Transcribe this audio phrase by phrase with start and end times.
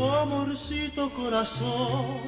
[0.00, 2.20] Amorcito corazón,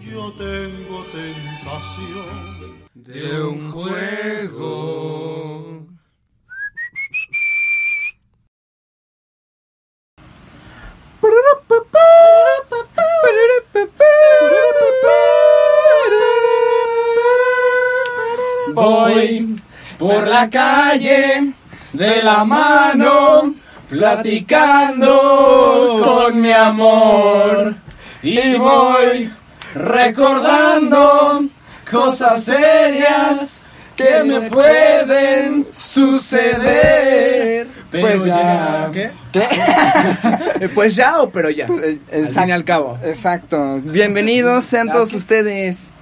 [0.00, 5.84] yo tengo tentación de un juego.
[18.74, 19.56] Voy
[19.98, 21.52] por la calle
[21.92, 23.57] de la mano
[23.88, 25.10] platicando
[26.04, 27.74] con mi amor
[28.22, 29.30] y voy
[29.74, 31.46] recordando
[31.90, 33.64] cosas serias
[33.96, 37.68] que me pueden suceder.
[37.90, 38.90] pues ya.
[38.92, 39.10] ¿Qué?
[40.74, 41.66] Pues ya o pero ya.
[41.66, 42.98] Pero, eh, al fin y al cabo.
[43.02, 43.80] Exacto.
[43.82, 45.92] Bienvenidos sean todos ustedes.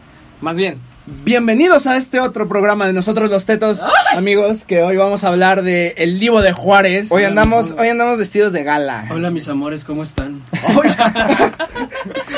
[0.41, 3.80] Más bien, bienvenidos a este otro programa de nosotros los tetos,
[4.16, 7.12] amigos, que hoy vamos a hablar de El Divo de Juárez.
[7.12, 9.06] Hoy andamos, hoy andamos vestidos de gala.
[9.11, 10.42] Hola mis amores, ¿cómo están?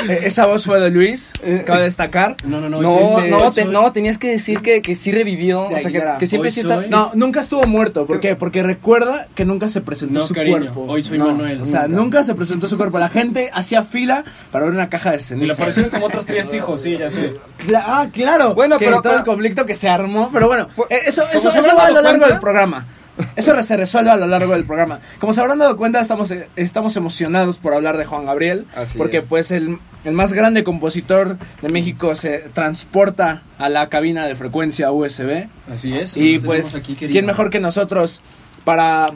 [0.09, 1.33] Eh, Esa voz fue de Luis,
[1.67, 2.37] cabe destacar.
[2.45, 2.81] No, no, no.
[2.81, 5.63] No, este, no, hoy te- soy- no, tenías que decir que, que sí revivió.
[5.67, 6.77] O sea, que, siempre Hoy sí está.
[6.77, 8.07] soy- No, nunca estuvo muerto.
[8.07, 8.35] ¿Por qué?
[8.37, 10.85] Porque recuerda que nunca se presentó No, su cariño, cuerpo.
[10.89, 11.61] hoy soy No, Manuel.
[11.63, 12.99] O sea, nunca se presentó su cuerpo.
[12.99, 15.59] La gente hacía fila para ver una caja de Y le cenizas.
[15.59, 17.35] aparecieron como otros tres hijos, sí, ya sé.
[17.67, 18.55] Cla- ah, claro.
[18.59, 20.31] Bueno, que pero- todo el conflicto que se armó.
[20.33, 22.29] Pero bueno, eh, eso, eso, se eso va a lo largo cuenta.
[22.29, 22.87] del programa.
[23.35, 25.01] Eso se resuelve a lo largo del programa.
[25.19, 28.67] Como se habrán dado cuenta, estamos, eh, estamos emocionados por hablar de Juan Gabriel.
[28.77, 29.25] Así porque es.
[29.27, 34.93] pues el, el más grande compositor de México se transporta a la cabina de frecuencia
[34.93, 35.49] USB.
[35.73, 36.17] Así es.
[36.17, 36.95] Y pues, aquí.
[36.95, 38.21] ¿quién mejor que nosotros
[38.65, 39.07] para,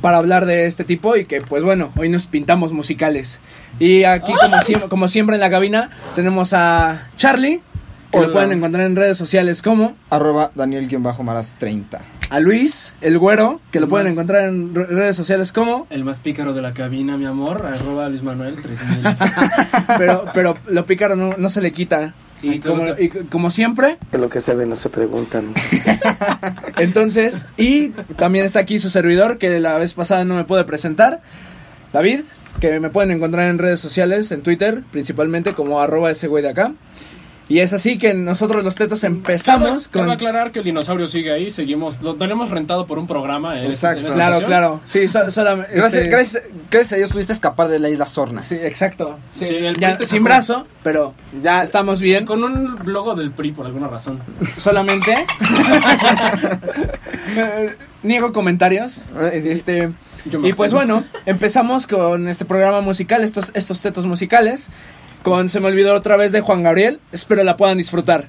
[0.00, 1.14] para hablar de este tipo?
[1.14, 3.38] Y que, pues bueno, hoy nos pintamos musicales.
[3.78, 7.62] Y aquí, como, como siempre en la cabina, tenemos a Charlie,
[8.12, 12.00] que lo pueden encontrar en redes sociales como Arroba Daniel-Maras 30.
[12.30, 16.20] a Luis, el güero, que lo pueden encontrar en re- redes sociales como, El más
[16.20, 19.04] pícaro de la cabina, mi amor, arroba Luis Manuel 3000.
[19.98, 22.14] pero, pero lo pícaro no, no se le quita.
[22.44, 25.52] Y como, y como siempre, De lo que se ve no se preguntan.
[26.76, 31.20] Entonces, y también está aquí su servidor, que la vez pasada no me pude presentar,
[31.92, 32.20] David,
[32.60, 36.50] que me pueden encontrar en redes sociales, en Twitter, principalmente como arroba ese güey de
[36.50, 36.72] acá.
[37.48, 40.10] Y es así que nosotros los tetos empezamos Cabe con...
[40.12, 43.58] aclarar que el dinosaurio sigue ahí, seguimos, lo tenemos rentado por un programa.
[43.60, 44.14] en esta- en Exacto.
[44.14, 44.48] Claro, ocasión.
[44.48, 44.80] claro.
[44.84, 45.72] Sí, so- solamente...
[45.74, 48.42] Gracias, este, gracias, gracias a Dios pudiste escapar de la isla Sorna.
[48.42, 49.18] Sí, exacto.
[49.32, 52.24] Sí, Sí, el ya sin brazo, pero Ya estamos bien.
[52.24, 54.20] Con un logo del PRI por alguna razón.
[54.56, 55.14] Solamente...
[58.02, 59.04] Niego comentarios.
[59.32, 59.92] Este...
[60.44, 64.68] Y pues bueno, empezamos con este programa musical, estos, estos tetos musicales,
[65.22, 68.28] con Se me olvidó otra vez de Juan Gabriel, espero la puedan disfrutar.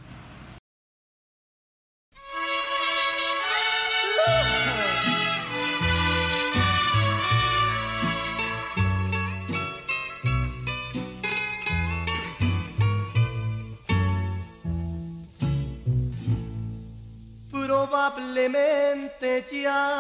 [17.52, 19.94] Probablemente ya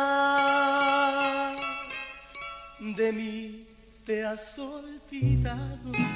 [2.79, 3.65] de mí
[4.05, 6.12] te has olvidado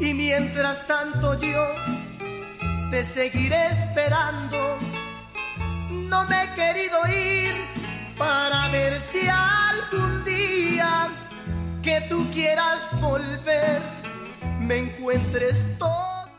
[0.00, 1.66] y mientras tanto yo
[2.90, 4.58] te seguiré esperando.
[5.90, 7.52] No me he querido ir
[8.16, 11.08] para ver si algún día
[11.82, 13.80] que tú quieras volver
[14.60, 16.32] me encuentres todavía.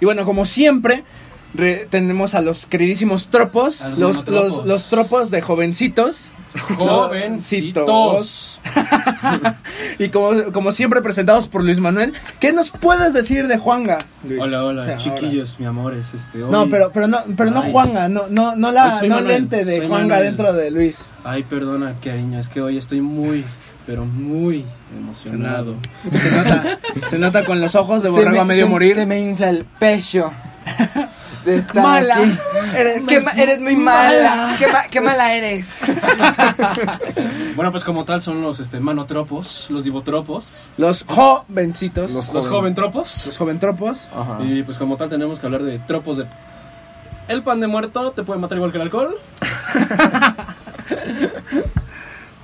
[0.00, 1.04] Y bueno, como siempre,
[1.54, 4.56] re- tenemos a los queridísimos tropos, A los los, monotropos.
[4.58, 6.30] los, los tropos de jovencitos.
[6.76, 8.60] Jovencitos.
[9.98, 13.98] y como, como siempre presentados por Luis Manuel, ¿qué nos puedes decir de Juanga?
[14.24, 14.40] Luis?
[14.42, 16.12] Hola, hola, O sea, chiquillos, mi amores.
[16.14, 16.50] Este, ahora.
[16.58, 17.72] No, pero, pero no, pero no Ay.
[17.72, 20.22] Juanga, no, no, no la, no Manuel, lente de Juanga Manuel.
[20.24, 21.06] dentro de Luis.
[21.24, 23.44] Ay, perdona, cariño, es que hoy estoy muy,
[23.86, 24.64] pero muy
[24.96, 25.76] emocionado.
[26.12, 28.94] Se nota, se nota con los ojos de borrego me- a medio se- morir.
[28.94, 30.32] Se me infla el pecho.
[31.44, 32.16] De estar Mala.
[32.16, 32.38] aquí.
[32.76, 34.56] Eres, Qué ma- eres muy mala.
[34.58, 35.82] Qué, ma- qué mala eres.
[37.54, 42.12] Bueno, pues como tal son los este, manotropos, los divotropos, Los jovencitos.
[42.12, 42.50] Los los Joven.
[42.50, 43.26] joventropos.
[43.26, 44.08] Los joventropos.
[44.16, 44.38] Ajá.
[44.42, 46.26] Y pues como tal tenemos que hablar de tropos de...
[47.28, 49.14] El pan de muerto te puede matar igual que el alcohol.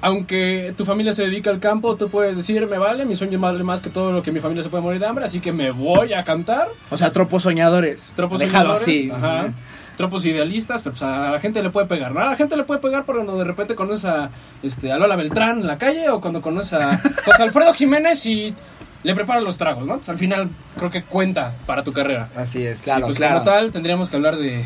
[0.01, 3.65] Aunque tu familia se dedica al campo, tú puedes decir, me vale, mi sueño vale
[3.65, 5.73] más que todo lo que mi familia se puede morir de hambre, así que me
[5.73, 6.69] voy a cantar.
[6.91, 8.13] O sea, tropos soñadores.
[8.15, 9.11] Tropos soñadores, así.
[9.11, 9.53] Ajá.
[9.97, 12.21] Tropos idealistas, pero pues a la gente le puede pegar, ¿no?
[12.21, 14.31] A la gente le puede pegar por cuando de repente conoces a,
[14.63, 18.55] este, a Lola Beltrán en la calle o cuando conoces a José Alfredo Jiménez y
[19.03, 19.97] le preparan los tragos, ¿no?
[19.97, 22.29] Pues al final creo que cuenta para tu carrera.
[22.37, 22.83] Así es.
[22.83, 23.01] Claro.
[23.01, 23.41] Y pues claro.
[23.41, 24.65] como tal tendríamos que hablar de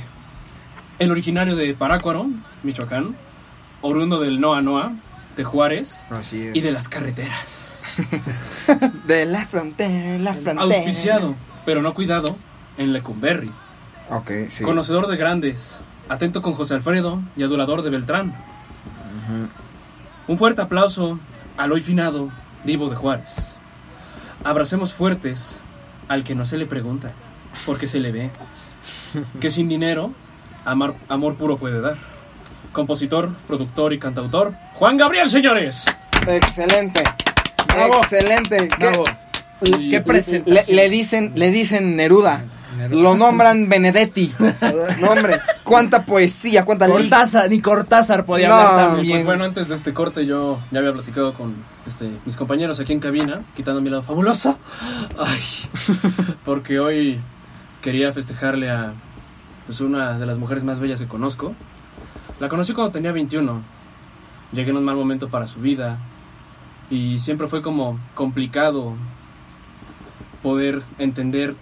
[0.98, 2.26] el originario de Parácuaro,
[2.62, 3.16] Michoacán,
[3.80, 4.92] oriundo del Noa Noa,
[5.36, 6.56] de Juárez Así es.
[6.56, 7.82] y de las carreteras.
[9.06, 10.62] De la frontera, la frontera.
[10.62, 11.34] Auspiciado,
[11.66, 12.36] pero no cuidado,
[12.78, 13.50] en Lecumberri.
[14.08, 14.64] Ok, sí.
[14.64, 18.28] Conocedor de grandes, atento con José Alfredo y adulador de Beltrán.
[18.28, 19.48] Ujú.
[20.32, 21.18] Un fuerte aplauso
[21.58, 22.30] al hoy finado
[22.64, 23.56] Divo de Juárez.
[24.44, 25.60] Abracemos fuertes
[26.08, 27.12] al que no se le pregunta,
[27.66, 28.30] porque se le ve.
[29.40, 30.12] Que sin dinero,
[30.64, 31.96] amar- amor puro puede dar.
[32.72, 35.84] Compositor, productor y cantautor, Juan Gabriel, señores.
[36.26, 37.04] Excelente.
[37.72, 37.98] Bravo.
[38.02, 38.68] Excelente.
[38.68, 39.04] ¿Qué- Bravo.
[39.62, 40.76] Qué Le, presentación.
[40.76, 42.44] le dicen, le dicen Neruda.
[42.76, 43.00] Neruda.
[43.00, 44.32] Lo nombran Benedetti.
[45.00, 49.18] No, hombre, cuánta poesía, cuánta Cortázar, ni Cortázar podía No, hablar bien.
[49.18, 51.54] pues bueno, antes de este corte yo ya había platicado con
[51.86, 54.58] este, mis compañeros aquí en cabina, quitando mi lado fabuloso.
[55.16, 55.40] Ay,
[56.44, 57.20] porque hoy
[57.82, 58.94] quería festejarle a
[59.64, 61.54] pues, una de las mujeres más bellas que conozco.
[62.40, 63.80] La conocí cuando tenía 21.
[64.52, 65.98] Llegué en un mal momento para su vida
[66.90, 68.94] y siempre fue como complicado
[70.42, 71.54] poder entender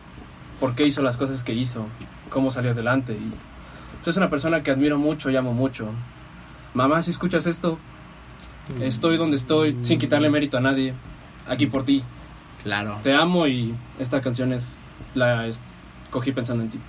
[0.59, 1.87] por qué hizo las cosas que hizo,
[2.31, 3.13] cómo salió adelante.
[3.13, 3.33] Y
[3.97, 5.89] pues, es una persona que admiro mucho y amo mucho.
[6.75, 7.79] Mamá, si escuchas esto,
[8.81, 10.93] estoy donde estoy, sin quitarle mérito a nadie,
[11.47, 12.03] aquí por ti.
[12.63, 12.99] Claro.
[13.03, 14.77] Te amo y esta canción es
[15.15, 16.81] la escogí pensando en ti.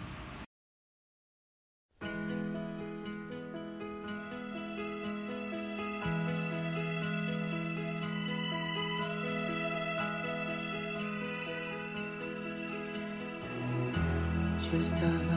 [14.82, 15.31] Yo estaba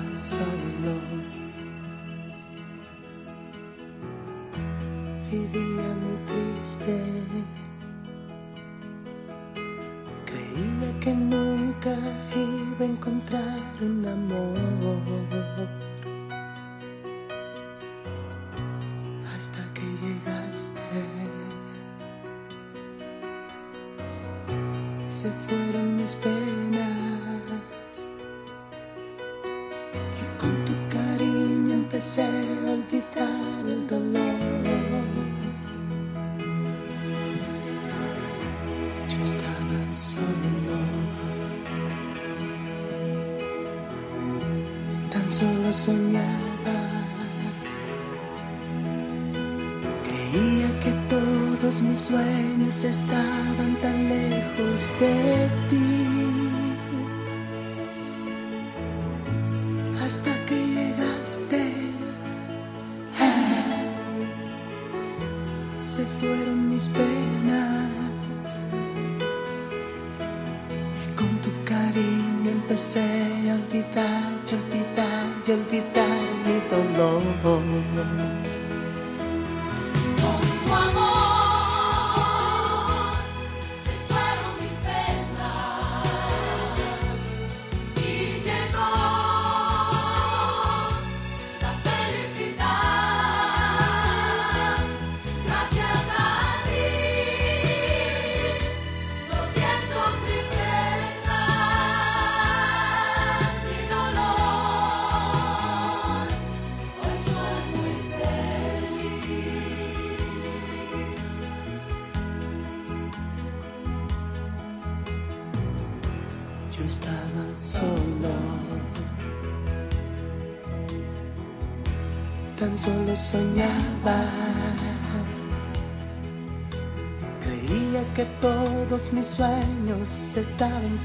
[50.35, 56.14] Creía que todos mis sueños estaban tan lejos de ti.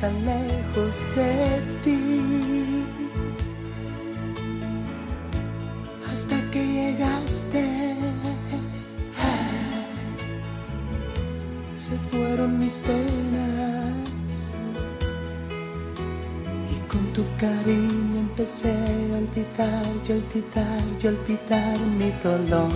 [0.02, 2.86] Tan lejos de ti.
[6.12, 7.64] Hasta que llegaste.
[11.76, 14.52] Se fueron mis penas.
[16.72, 22.72] Y con tu cariño empecé a olvidar y olvidar y olvidar mi dolor.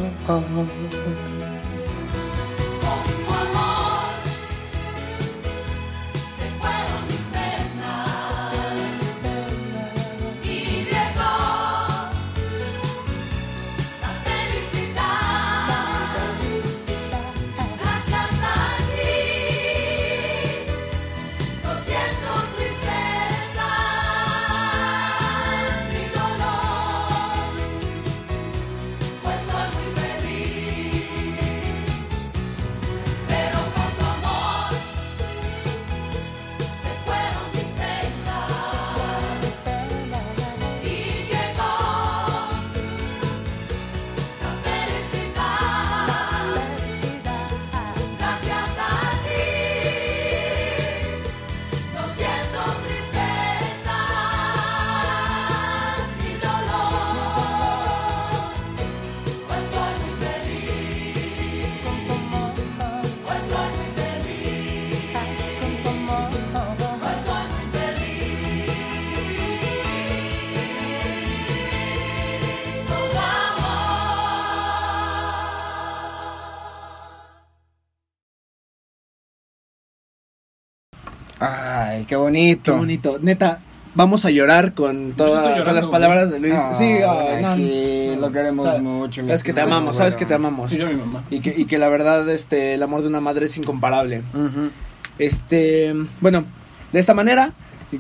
[82.14, 82.78] Qué Qué bonito.
[82.78, 83.20] bonito.
[83.22, 83.60] Neta,
[83.96, 85.92] vamos a llorar con, toda- estoy llorando, con las güey.
[85.92, 86.54] palabras de Luis.
[86.78, 86.94] Sí,
[87.42, 87.56] no,
[88.16, 88.22] no.
[88.22, 89.22] lo queremos mucho.
[89.24, 90.72] Sabes que te amamos, sabes que te amamos.
[90.72, 91.24] Sí, yo a mi mamá.
[91.30, 94.22] Y que, y que la verdad, este, el amor de una madre es incomparable.
[95.20, 96.44] Este, bueno,
[96.92, 97.54] de esta manera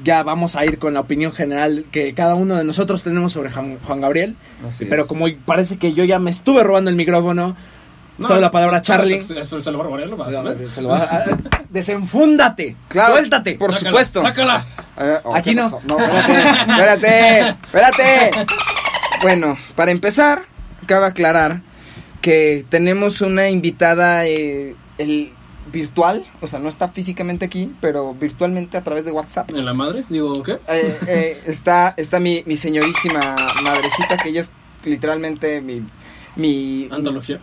[0.03, 3.51] ya vamos a ir con la opinión general que cada uno de nosotros tenemos sobre
[3.51, 4.35] Juan, Juan Gabriel.
[4.67, 5.07] Así Pero es.
[5.07, 7.55] como parece que yo ya me estuve robando el micrófono,
[8.17, 9.23] No, solo la palabra Charlie.
[9.23, 10.71] Se se lo va a robar, lo vas a ver.
[10.71, 11.23] Se lo va a-
[11.69, 13.55] desenfúndate, Claro, suéltate.
[13.55, 14.21] por Sácala, supuesto.
[14.21, 14.65] Sácala.
[14.97, 15.63] Eh, oh, Aquí ¿qué no.
[15.63, 15.81] pasó?
[15.85, 16.59] No, espérate,
[17.49, 18.45] espérate, espérate.
[19.21, 20.43] Bueno, para empezar,
[20.85, 21.61] cabe aclarar
[22.21, 25.31] que tenemos una invitada eh, el,
[25.71, 29.49] virtual, o sea, no está físicamente aquí, pero virtualmente a través de WhatsApp.
[29.49, 30.03] ¿En la madre?
[30.09, 30.59] Digo, ¿qué?
[30.67, 34.51] Eh, eh, está está mi, mi señorísima madrecita, que ella es
[34.83, 35.81] literalmente mi...
[36.35, 37.39] mi Antología.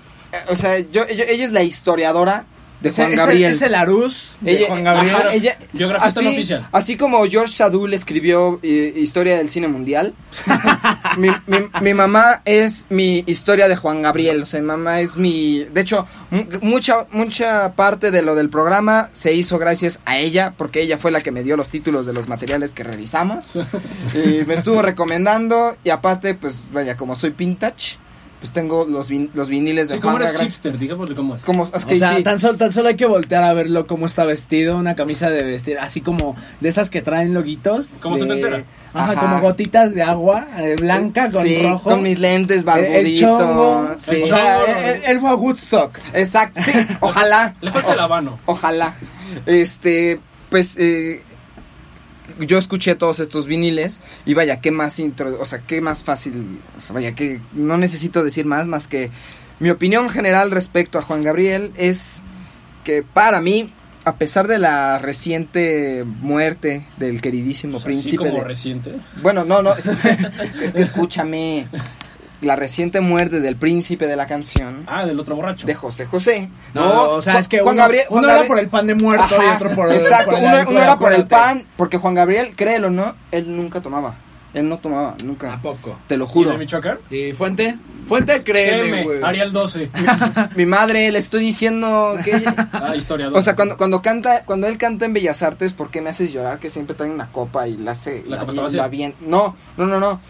[0.48, 2.46] O sea, yo, yo- ella es la historiadora
[2.80, 3.50] de Juan Gabriel.
[3.50, 5.14] Ese Larus de Ella- Juan Gabriel.
[5.14, 6.66] ajá, ella- Biografía no oficial.
[6.72, 10.14] así como George Sadul escribió eh, Historia del Cine Mundial,
[11.18, 14.42] mi, mi- mi mamá es mi historia de Juan Gabriel.
[14.42, 15.64] O sea, mi mamá es mi...
[15.64, 20.54] De hecho, mu- mucha, mucha parte de lo del programa se hizo gracias a ella,
[20.56, 23.56] porque ella fue la que me dio los títulos de los materiales que revisamos.
[24.14, 27.98] y me estuvo recomendando, y aparte, pues vaya, como soy vintage,
[28.40, 30.50] pues tengo los, vin- los viniles de Sí, como Juan eres Gabriel.
[30.52, 31.42] hipster, digámosle cómo es.
[31.42, 32.22] Como, es O que sea, sí.
[32.22, 35.44] tan, solo, tan solo hay que voltear a verlo cómo está vestido, una camisa de
[35.44, 37.88] vestir, así como de esas que traen loguitos.
[38.00, 38.64] Como de- setentera.
[38.94, 39.20] Ajá, Ajá.
[39.20, 41.90] como gotitas de agua, eh, blanca con sí, rojo.
[41.90, 42.96] con mis lentes, barbudito.
[42.98, 43.90] el chongo.
[43.98, 44.22] sí.
[44.22, 45.98] O sea, él, él fue a Woodstock.
[46.14, 47.54] Exacto, sí, ojalá.
[47.60, 48.38] Le falta el habano.
[48.46, 48.94] Ojalá.
[49.46, 50.18] Este,
[50.48, 51.22] pues, eh,
[52.38, 56.60] yo escuché todos estos viniles y vaya, qué más intro, o sea, qué más fácil,
[56.78, 59.10] o sea, vaya, que no necesito decir más, más que
[59.58, 62.22] mi opinión general respecto a Juan Gabriel es
[62.84, 63.72] que para mí,
[64.06, 68.94] a pesar de la reciente muerte del queridísimo O sea, así príncipe como de- reciente.
[69.22, 70.00] bueno, no, no, es, es-
[70.42, 71.68] es- es que escúchame,
[72.40, 75.66] la reciente muerte del príncipe de la canción Ah, del otro borracho.
[75.66, 76.48] de José José.
[76.74, 78.86] No, o sea, Ju- es que Juan uno, Gabriel, uno Juan era por el pan
[78.86, 81.98] de muerto y otro por Exacto, por el uno, uno era por el pan, porque
[81.98, 84.14] Juan Gabriel, créelo no, él nunca tomaba.
[84.52, 85.52] Él no tomaba, nunca.
[85.54, 85.96] ¿A poco?
[86.08, 86.50] Te lo ¿Y juro.
[86.50, 86.98] de Michoacán?
[87.08, 87.76] ¿Y Fuente?
[88.08, 89.22] Fuente, créeme, güey.
[89.22, 89.88] Arial 12.
[90.56, 93.38] Mi madre, le estoy diciendo que ella- Ah, historiador.
[93.38, 96.32] O sea, cuando, cuando canta, cuando él canta en Bellas Artes, ¿por qué me haces
[96.32, 96.58] llorar?
[96.58, 98.24] Que siempre trae una copa y la hace.
[98.26, 98.82] ¿La copa vi- está vacía?
[98.82, 99.14] la bien.
[99.20, 100.20] No, no, no, no.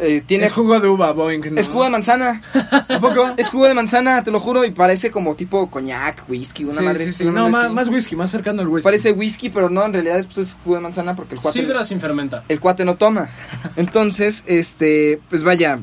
[0.00, 0.46] Eh, tiene.
[0.46, 1.40] Es jugo de uva, Boeing.
[1.52, 1.60] ¿no?
[1.60, 2.40] Es jugo de manzana.
[2.88, 3.34] ¿A poco?
[3.36, 6.82] Es jugo de manzana, te lo juro, y parece como tipo coñac, whisky, una Sí,
[6.84, 7.04] madre.
[7.06, 7.24] sí, sí.
[7.24, 8.84] No, más, whisky, más cercano al whisky.
[8.84, 11.60] Parece whisky, pero no, en realidad pues, es jugo de manzana porque el cuate.
[11.60, 12.44] Sidra sin fermenta.
[12.48, 13.28] el cuate no toma.
[13.76, 15.80] Entonces, este, pues vaya,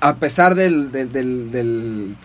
[0.00, 2.16] a pesar del, del, del- del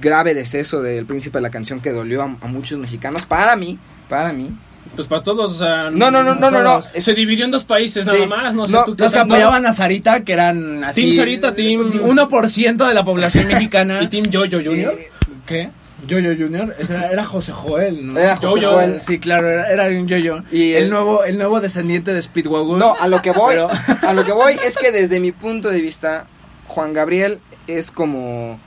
[0.00, 3.78] grave deceso del príncipe de la canción que dolió a, a muchos mexicanos, para mí,
[4.08, 4.50] para mí.
[4.94, 5.90] Pues para todos, o sea.
[5.90, 6.80] No, no, no, no, no, no.
[6.82, 8.10] Se dividió en dos países Sí.
[8.12, 11.02] nada más, no sé tú qué Los que apoyaban a Sarita, que eran así...
[11.02, 14.02] Team Sarita, team- 1% de la población mexicana.
[14.02, 14.94] Y Team Jojo Junior.
[14.98, 15.10] Eh,
[15.46, 15.70] ¿Qué?
[16.06, 16.76] Yoyo Junior.
[16.78, 18.20] Era, era José Joel, ¿no?
[18.20, 18.72] Era José Yo-Yo.
[18.72, 19.00] Joel.
[19.00, 20.42] Sí, claro, era, era un Yoyo.
[20.52, 22.78] Y el, el- nuevo, el nuevo descendiente de Speedwagon.
[22.78, 23.70] No, a lo que voy, Pero-
[24.02, 26.26] a lo que voy es que desde mi punto de vista,
[26.68, 28.60] Juan Gabriel es como,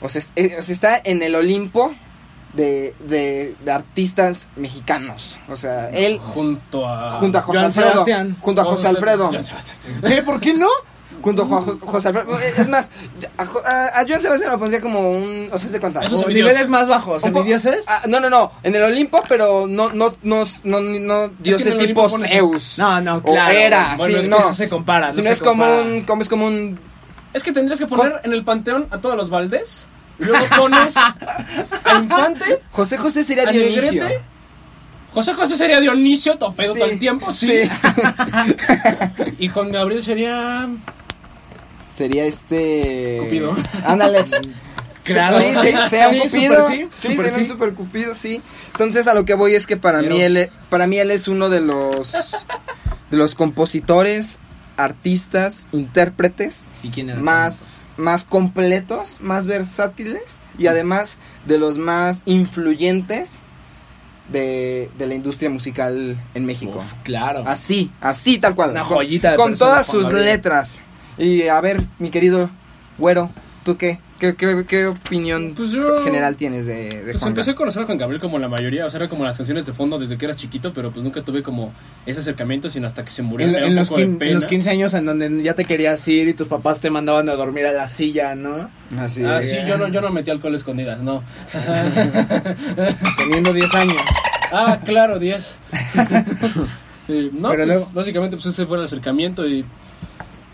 [0.00, 1.94] o sea, es- eh, o sea, está en el Olimpo
[2.56, 5.38] de, de, de artistas mexicanos.
[5.48, 7.12] O sea, él Junto a.
[7.12, 8.36] junto a José Joan Alfredo, Sebastián.
[8.40, 9.76] junto a José Alfredo, Joan Sebastián.
[10.06, 10.22] ¿Qué?
[10.22, 10.68] ¿Por qué no?
[11.22, 11.46] junto a
[11.86, 12.38] José Alfredo.
[12.38, 12.90] Es más,
[13.38, 13.42] a,
[14.00, 16.00] a, Joan Sebastián lo pondría como un, o sea, ¿se cuenta?
[16.04, 17.82] Eso O es mi niveles más bajos, ¿semidioses?
[17.88, 21.86] Ah, no, no, no, en el Olimpo, pero no, no, no, no, no dioses el
[21.86, 22.78] tipo Zeus.
[22.78, 23.54] No, no, O claro.
[23.54, 24.38] era, Bueno, sí, es que no.
[24.38, 25.08] eso se compara.
[25.08, 26.78] Si no, se es como un, como es como un
[27.32, 29.88] Es que tendrías que poner en el panteón a todos los Valdés.
[30.18, 31.16] Luego pones a
[32.00, 34.04] Infante, José José sería Dionisio.
[34.04, 34.22] Negrete.
[35.12, 37.46] José José sería Dionisio, topedo Sí, todo el tiempo, sí.
[37.46, 37.70] sí.
[39.38, 40.68] Y Juan Gabriel sería.
[41.92, 43.18] Sería este.
[43.22, 43.56] Cupido.
[43.84, 44.24] Ándale.
[45.04, 45.38] Claro.
[45.38, 46.66] Sí, sí, sea un Sí, cupido.
[46.66, 48.40] super sí, sí, super un super cupido, sí.
[48.68, 51.50] Entonces a lo que voy es que para mí él, para mí él es uno
[51.50, 52.46] de los
[53.10, 54.40] de los compositores,
[54.76, 56.68] artistas, intérpretes
[57.22, 63.42] más más completos, más versátiles y además de los más influyentes
[64.28, 66.78] de, de la industria musical en México.
[66.78, 67.44] Uf, claro.
[67.46, 68.70] Así, así tal cual.
[68.70, 70.82] Una Con- joyita de Con todas sus letras.
[71.18, 72.50] Y a ver, mi querido
[72.98, 73.30] güero,
[73.64, 74.00] ¿tú qué?
[74.32, 76.02] ¿Qué, qué, qué opinión Pues yo.
[76.02, 78.86] general tienes de, de Pues Juan empecé a conocer a Juan Gabriel como la mayoría,
[78.86, 81.22] o sea, era como las canciones de fondo desde que eras chiquito, pero pues nunca
[81.22, 81.72] tuve como
[82.06, 83.46] ese acercamiento, sino hasta que se murió.
[83.48, 86.06] En, en un los poco de en los 15 años en donde ya te querías
[86.08, 88.70] ir y tus papás te mandaban a dormir a la silla, ¿no?
[88.98, 91.22] Así Ah, sí, yo no, yo no metí alcohol a escondidas, no.
[93.18, 93.96] Teniendo 10 años.
[94.52, 95.56] Ah, claro, 10.
[97.06, 99.62] Eh, no, Pero pues, luego- básicamente pues ese fue el acercamiento y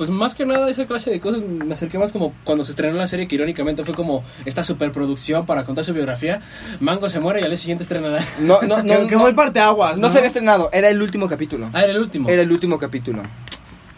[0.00, 2.96] pues más que nada esa clase de cosas me acerqué más como cuando se estrenó
[2.96, 6.40] la serie que irónicamente fue como esta superproducción para contar su biografía.
[6.80, 8.24] Mango se muere y al día siguiente estrena la...
[8.40, 9.06] No, no, Que, no.
[9.06, 10.00] que no, fue el parteaguas.
[10.00, 11.68] no se había estrenado, era el último capítulo.
[11.74, 12.30] Ah, era el último.
[12.30, 13.22] Era el último capítulo.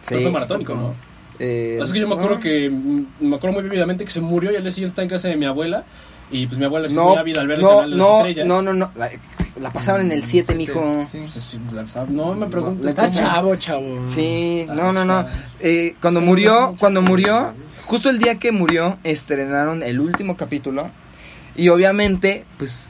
[0.08, 0.94] Pero fue maratónico, ¿no?
[1.38, 2.40] Eh, Es que yo me acuerdo no.
[2.40, 2.68] que
[3.20, 5.36] me acuerdo muy vividamente que se murió y al día siguiente está en casa de
[5.36, 5.84] mi abuela
[6.32, 7.98] y pues mi abuela es No, muy ávida al ver el no, canal de las
[8.08, 8.46] no, estrellas.
[8.46, 8.90] no, no, no.
[8.96, 9.10] La,
[9.60, 11.06] la pasaron en el 7, mijo.
[11.10, 11.18] Sí.
[11.18, 12.86] Pues, sí, la- no me preguntes.
[12.86, 13.32] Está Está cómo.
[13.34, 14.08] chavo, chavo.
[14.08, 15.26] Sí, Ah, no, no, no.
[15.60, 20.90] Eh, cuando murió, cuando murió, justo el día que murió, estrenaron el último capítulo.
[21.54, 22.88] Y obviamente, pues,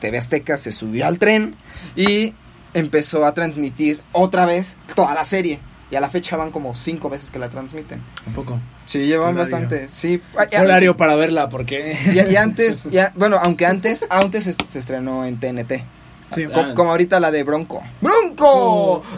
[0.00, 1.54] TV Azteca se subió al tren
[1.96, 2.34] y
[2.74, 5.58] empezó a transmitir otra vez toda la serie.
[5.90, 8.02] Y a la fecha van como cinco veces que la transmiten.
[8.26, 8.60] Un poco.
[8.88, 9.40] Sí, llevan Horario.
[9.42, 9.88] bastante.
[9.88, 10.18] Sí.
[10.58, 11.94] Horario para verla, porque.
[12.14, 15.72] Y, y antes, ya, bueno, aunque antes, antes se, se estrenó en TNT.
[16.34, 16.44] Sí.
[16.44, 17.82] Ah, Co- como ahorita la de Bronco.
[18.00, 19.02] ¡Bronco!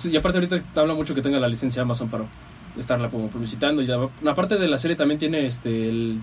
[0.00, 2.24] Sí, y aparte ahorita te habla mucho que tenga la licencia Amazon para
[2.78, 3.82] estarla como publicitando.
[3.82, 3.88] Y
[4.28, 6.20] aparte de la serie también tiene este el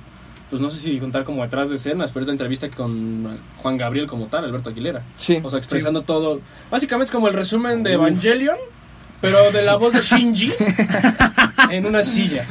[0.50, 3.78] pues no sé si contar como detrás de escenas, pero es la entrevista con Juan
[3.78, 5.04] Gabriel como tal, Alberto Aguilera.
[5.18, 5.40] Sí.
[5.44, 6.40] O sea, expresando todo.
[6.72, 8.58] Básicamente es como el resumen de Evangelion,
[9.22, 10.54] pero de la voz de Shinji
[11.72, 12.46] en una silla.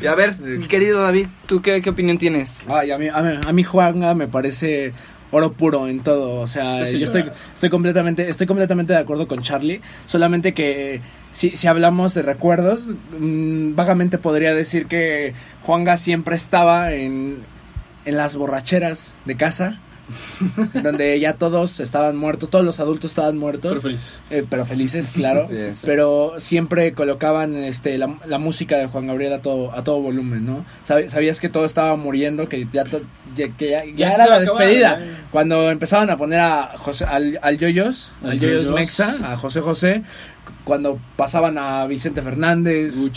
[0.00, 0.36] Y a ver,
[0.68, 2.60] querido David, ¿tú qué, qué opinión tienes?
[2.68, 4.92] Ay, a mí, a mí, a mí Juanga me parece
[5.30, 6.40] oro puro en todo.
[6.40, 9.80] O sea, yo estoy, estoy completamente, estoy completamente de acuerdo con Charlie.
[10.06, 11.00] Solamente que
[11.32, 17.38] si, si hablamos de recuerdos, mm, vagamente podría decir que Juanga siempre estaba en,
[18.04, 19.80] en las borracheras de casa.
[20.82, 23.70] donde ya todos estaban muertos, todos los adultos estaban muertos.
[23.70, 24.20] Pero felices.
[24.30, 25.42] Eh, pero felices, claro.
[25.84, 30.46] Pero siempre colocaban este, la, la música de Juan Gabriel a todo, a todo volumen,
[30.46, 30.64] ¿no?
[30.86, 33.02] Sab- Sabías que todo estaba muriendo, que ya, to-
[33.36, 35.00] ya- que ya, ya Ya se era la acabar, despedida.
[35.30, 38.74] Cuando empezaban a poner a José, al, al Yoyos, al, Al Yoyos Yoyos.
[38.74, 40.02] Mexa, a José José,
[40.64, 43.12] cuando pasaban a Vicente Fernández, Uy,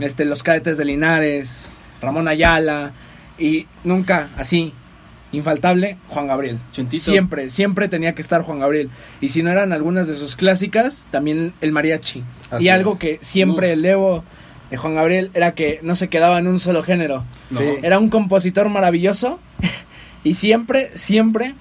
[0.00, 1.66] este, los cadetes de Linares,
[2.00, 2.92] Ramón Ayala,
[3.38, 4.72] y nunca así,
[5.36, 6.58] infaltable, Juan Gabriel.
[6.72, 7.10] Chentito.
[7.10, 8.90] Siempre, siempre tenía que estar Juan Gabriel.
[9.20, 12.22] Y si no eran algunas de sus clásicas, también el mariachi.
[12.50, 12.98] Así y algo es.
[12.98, 13.72] que siempre Uf.
[13.74, 14.24] elevo
[14.70, 17.24] de Juan Gabriel era que no se quedaba en un solo género.
[17.50, 17.58] No.
[17.58, 17.64] Sí.
[17.82, 19.38] Era un compositor maravilloso
[20.22, 21.54] y siempre, siempre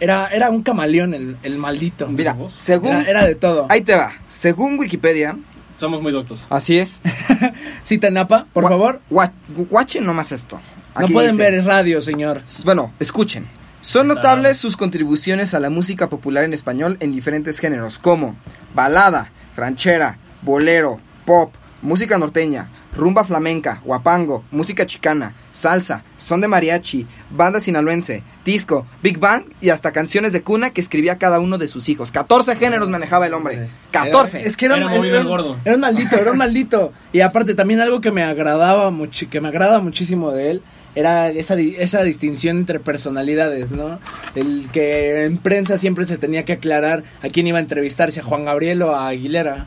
[0.00, 2.06] era, era un camaleón el, el maldito.
[2.08, 2.90] Mira, según...
[2.96, 3.66] Era, era de todo.
[3.70, 4.12] Ahí te va.
[4.28, 5.36] Según Wikipedia,
[5.76, 6.46] Somos muy doctos.
[6.50, 7.00] así es.
[7.84, 9.00] Cita Napa, por Gua- favor.
[9.10, 9.32] gua-
[9.70, 10.60] Guachen nomás esto.
[11.02, 12.42] No pueden dice- ver, radio, señor.
[12.64, 13.46] Bueno, escuchen.
[13.80, 18.34] Son notables sus contribuciones a la música popular en español en diferentes géneros, como
[18.74, 21.52] balada, ranchera, bolero, pop,
[21.82, 29.18] música norteña, rumba flamenca, guapango, música chicana, salsa, son de mariachi, banda sinaloense, disco, big
[29.18, 32.10] band y hasta canciones de cuna que escribía cada uno de sus hijos.
[32.10, 33.68] 14 géneros manejaba el hombre.
[33.90, 34.38] 14.
[34.38, 35.58] Era- es que era, Era un- gordo.
[35.62, 36.92] era un maldito, era un maldito.
[37.12, 40.62] Y aparte también algo que me agradaba mucho, que me agrada muchísimo de él,
[40.94, 43.98] era esa, di- esa distinción entre personalidades, ¿no?
[44.34, 48.20] El que en prensa siempre se tenía que aclarar a quién iba a entrevistar, si
[48.20, 49.66] a Juan Gabriel o a Aguilera.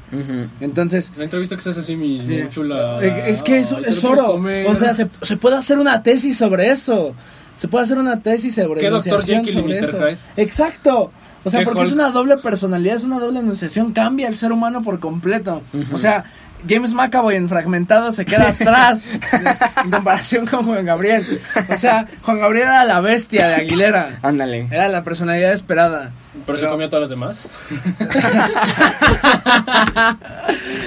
[0.62, 3.02] Entonces, La entrevista que estás así, mi, mi eh, chula.
[3.04, 4.42] es que es lo quieres oro.
[4.68, 7.14] O sea, se, se puede hacer una tesis sobre eso.
[7.56, 9.84] Se puede hacer una tesis sobre ¿Qué enunciación Jekyll y Mr.
[9.84, 9.98] eso.
[9.98, 10.18] Hyde?
[10.38, 11.12] Exacto.
[11.44, 14.52] O sea, ¿Qué porque es una doble personalidad, es una doble enunciación, cambia el ser
[14.52, 15.62] humano por completo.
[15.94, 16.26] O sea,
[16.68, 19.10] James McAvoy en Fragmentado se queda atrás
[19.84, 21.42] en comparación con Juan Gabriel.
[21.70, 24.20] O sea, Juan Gabriel era la bestia de Aguilera.
[24.22, 24.68] Ándale.
[24.72, 26.12] Era la personalidad esperada.
[26.48, 27.44] Pero se comió a todas las demás.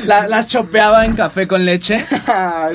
[0.07, 2.03] La- las chopeaba en café con leche.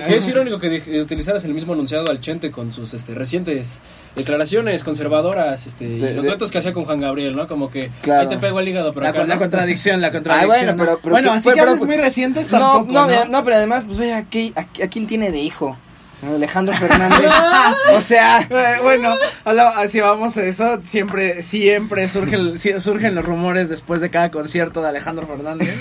[0.07, 3.79] Que es irónico que dij- utilizaras el mismo anunciado al Chente con sus este, recientes
[4.15, 7.47] declaraciones conservadoras este, y De- los de- que hacía con Juan Gabriel, ¿no?
[7.47, 8.21] Como que Claro.
[8.21, 9.41] ahí te pego el hígado, pero La, acá con- la no.
[9.41, 10.49] contradicción, la contradicción.
[10.57, 10.77] bueno, ¿no?
[10.85, 13.25] pero- pero bueno, que- así pero- que hables pero- muy recientes No, tampoco, no, ¿no?
[13.25, 15.77] no, pero además, pues ve, aquí, aquí- ¿a quién tiene de hijo?
[16.23, 17.29] Alejandro Fernández.
[17.93, 20.79] o sea, Eh, bueno, así vamos a eso.
[20.83, 25.75] Siempre, siempre surge el- si- surgen los rumores después de cada concierto de Alejandro Fernández.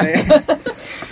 [0.00, 0.06] De,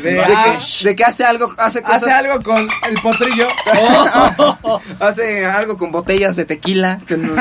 [0.02, 3.48] de- de, ah, que, de que hace algo, hace cosas, hace algo con el potrillo
[5.00, 7.34] hace algo con botellas de tequila que, no-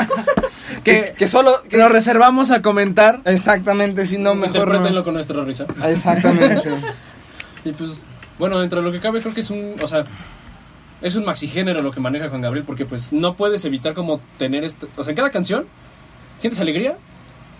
[0.84, 3.20] que, que, que solo, que- nos reservamos a comentar.
[3.24, 5.04] exactamente, si no mejor no.
[5.04, 5.66] con nuestra risa.
[5.88, 6.70] Exactamente.
[7.66, 8.02] Y pues,
[8.38, 10.04] bueno, dentro de lo que cabe, creo que es un, o sea,
[11.04, 14.64] es un maxigénero lo que maneja Juan Gabriel, porque pues no puedes evitar como tener
[14.64, 15.66] este, o sea, en cada canción
[16.38, 16.96] sientes alegría,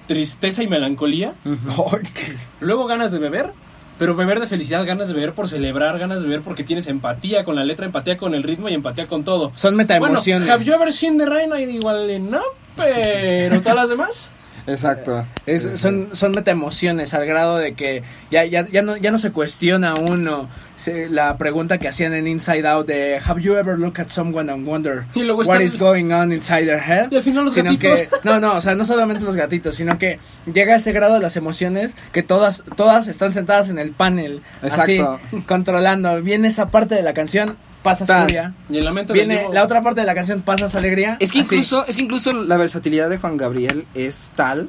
[0.07, 1.35] tristeza y melancolía,
[2.61, 3.52] luego ganas de beber,
[3.98, 7.44] pero beber de felicidad, ganas de beber por celebrar, ganas de beber porque tienes empatía
[7.44, 9.52] con la letra, empatía con el ritmo y empatía con todo.
[9.57, 10.48] Son metaemociones.
[10.48, 11.52] Bueno, have you ever seen the rain?
[11.54, 12.40] I igual no.
[12.76, 14.30] Pero todas las demás.
[14.66, 15.27] Exacto.
[15.46, 19.31] Es- son, son metaemociones al grado de que ya, ya, ya, no, ya no se
[19.31, 24.00] cuestiona uno se- la pregunta que hacían en Inside Out de Have you ever looked
[24.00, 25.05] at someone and wonder
[25.46, 27.09] what is going on inside their head?
[27.11, 28.00] Y al final los Sino gatitos.
[28.03, 30.18] que- no, no, o sea, no solamente los gatitos, sino que
[30.53, 34.42] llega a ese grado de las emociones que todas, todas están sentadas en el panel,
[34.62, 35.20] Exacto.
[35.31, 36.22] así, controlando.
[36.22, 38.23] Viene esa parte de la canción, pasas Tan.
[38.23, 38.55] furia.
[38.68, 41.16] Y en la mente del Viene la otra parte de la canción, pasas alegría.
[41.20, 41.55] Es que así.
[41.55, 44.68] incluso, es que incluso la versatilidad de Juan Gabriel es tal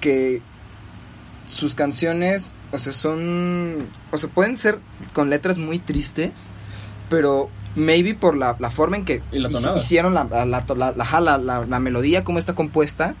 [0.00, 0.42] que
[1.46, 4.80] sus canciones, o sea, son, o sea, pueden ser
[5.12, 6.50] con letras muy tristes,
[7.08, 11.20] pero maybe por la, la forma en que la hicieron la, la, la, la- la-
[11.20, 13.14] la- la- la melodía, cómo está compuesta,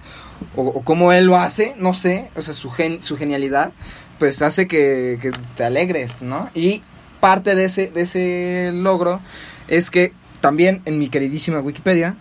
[0.56, 3.72] o, o cómo él lo hace, no sé, o sea, su, gen- su genialidad,
[4.18, 6.50] pues hace que, que te alegres, ¿no?
[6.54, 6.82] Y
[7.20, 9.20] parte de ese, de ese logro
[9.68, 12.16] es que también en mi queridísima Wikipedia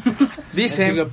[0.54, 1.06] dice,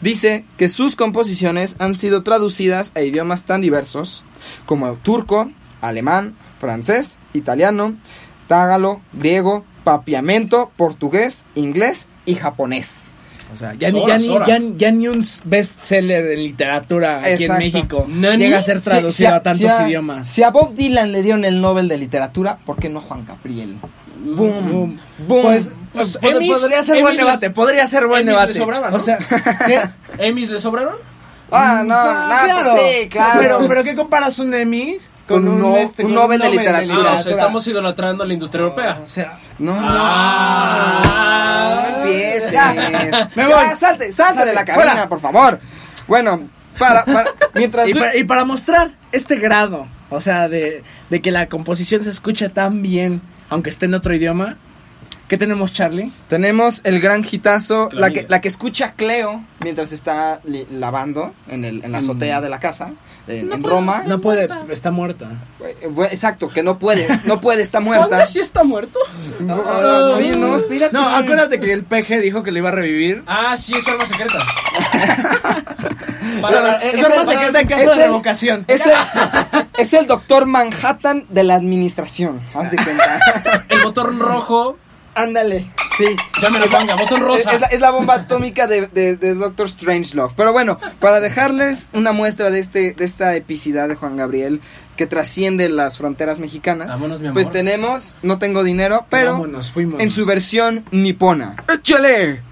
[0.00, 4.24] dice que sus composiciones han sido traducidas a idiomas tan diversos
[4.66, 7.96] como turco, alemán, francés, italiano,
[8.48, 13.12] tágalo, griego, papiamento, portugués, inglés y japonés.
[13.54, 14.46] O sea, ya, ni- Sora, ya, ni, Sora.
[14.46, 17.52] ya, ya ni un bestseller en literatura aquí Exacto.
[17.52, 18.36] en México ¿Nani?
[18.44, 20.28] llega a ser traducido si a, tantos si idiomas.
[20.28, 23.76] Si a Bob Dylan le dieron el Nobel de Literatura, ¿por qué no Juan Gabriel?
[24.24, 24.98] Boom, Boom.
[25.26, 25.42] boom.
[25.42, 28.54] Pues, Pues, Emmys- podría ser buen le- debate, podría ser buen le debate.
[28.54, 28.96] sobraba, ¿no?
[28.96, 29.18] O sea,
[29.66, 29.80] ¿qué?
[30.18, 30.94] ¿Emmys le sobraron?
[31.50, 33.40] Ah, no, Ah, no, pues sí, claro.
[33.40, 36.40] Pero, pero ¿qué comparas un Emmys con, Con un, un no- este, un con Nobel
[36.40, 37.10] de literatura.
[37.12, 39.00] Ah, o sea, estamos idolatrando a la industria europea.
[39.02, 39.74] O sea, no,
[40.74, 41.86] Ah.
[41.90, 42.52] no empieces.
[42.52, 42.72] Ya,
[43.34, 43.76] me Ya, voy.
[43.76, 45.08] salte, salte de la cabina, Fuera.
[45.08, 45.60] por favor.
[46.06, 47.88] Bueno, para, para, mientras...
[47.88, 52.10] y, para, y para mostrar este grado, o sea, de, de que la composición se
[52.10, 54.58] escucha tan bien, aunque esté en otro idioma,
[55.28, 56.12] ¿qué tenemos, Charlie?
[56.28, 61.84] Tenemos el gran hitazo, la que, la que escucha Cleo mientras está lavando en, el,
[61.84, 62.92] en la azotea de la casa,
[63.26, 64.02] en, en Roma.
[64.06, 65.30] No puede, está muerta.
[65.60, 65.76] Eh,
[66.10, 68.06] Exacto, que no puede, no puede, está muerta.
[68.08, 68.98] ¿Wanda sí está muerto?
[69.40, 70.92] No, no, no, espérate.
[70.92, 73.22] No, acuérdate que el peje dijo que le iba a revivir.
[73.26, 74.38] Ah, sí, es arma secreta.
[76.42, 78.64] O sea, Para- es es arma el- secreta en caso es de el- revocación.
[78.68, 78.92] Es el,
[79.78, 83.64] es el doctor Manhattan de la administración, haz de cuenta.
[83.68, 84.76] el botón rojo.
[85.14, 86.04] Ándale, sí.
[86.42, 87.48] Ya me lo ponga, botón rosa.
[87.50, 90.34] Es, es la, es la bomba atómica de, de, de Doctor Strangelove.
[90.36, 94.60] Pero bueno, para dejarles una muestra de este de esta epicidad de Juan Gabriel
[94.96, 97.34] que trasciende las fronteras mexicanas, Vámonos, mi amor.
[97.34, 101.56] pues tenemos No tengo dinero, pero Vámonos, en su versión nipona.
[101.72, 102.42] ¡Échale!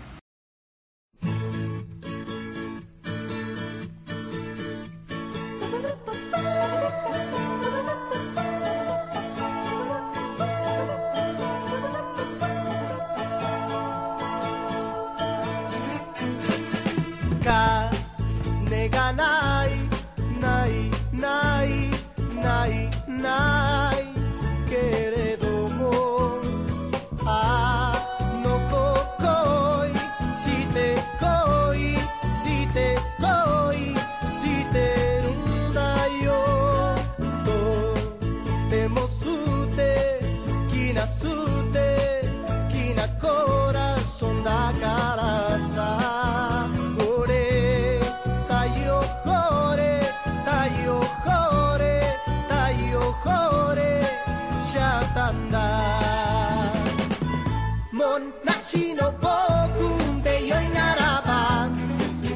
[58.12, 61.70] Nihon Nachino Bokum de Yoinaraba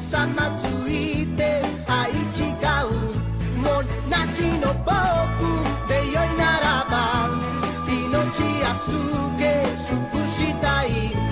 [0.09, 2.89] Sama Suite Aichigau
[3.57, 7.29] Mon Nachino Bokum de Yoinaraba
[7.87, 9.53] Inoshi Asuke
[9.85, 11.26] Sukushitai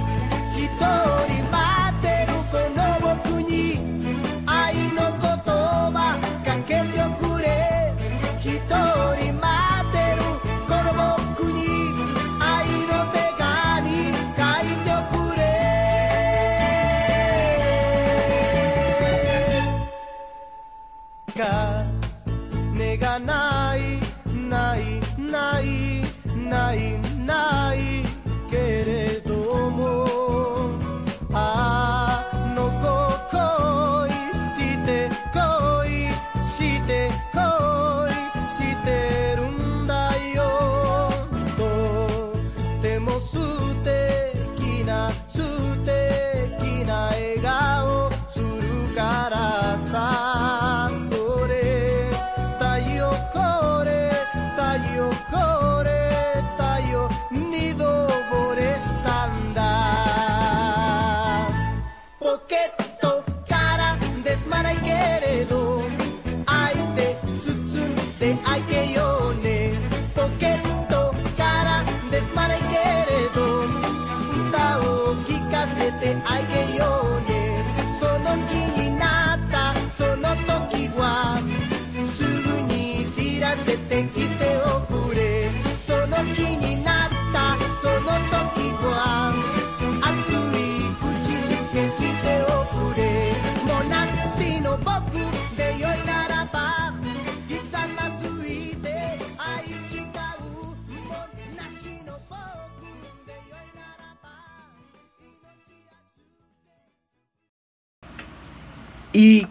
[109.15, 109.47] Y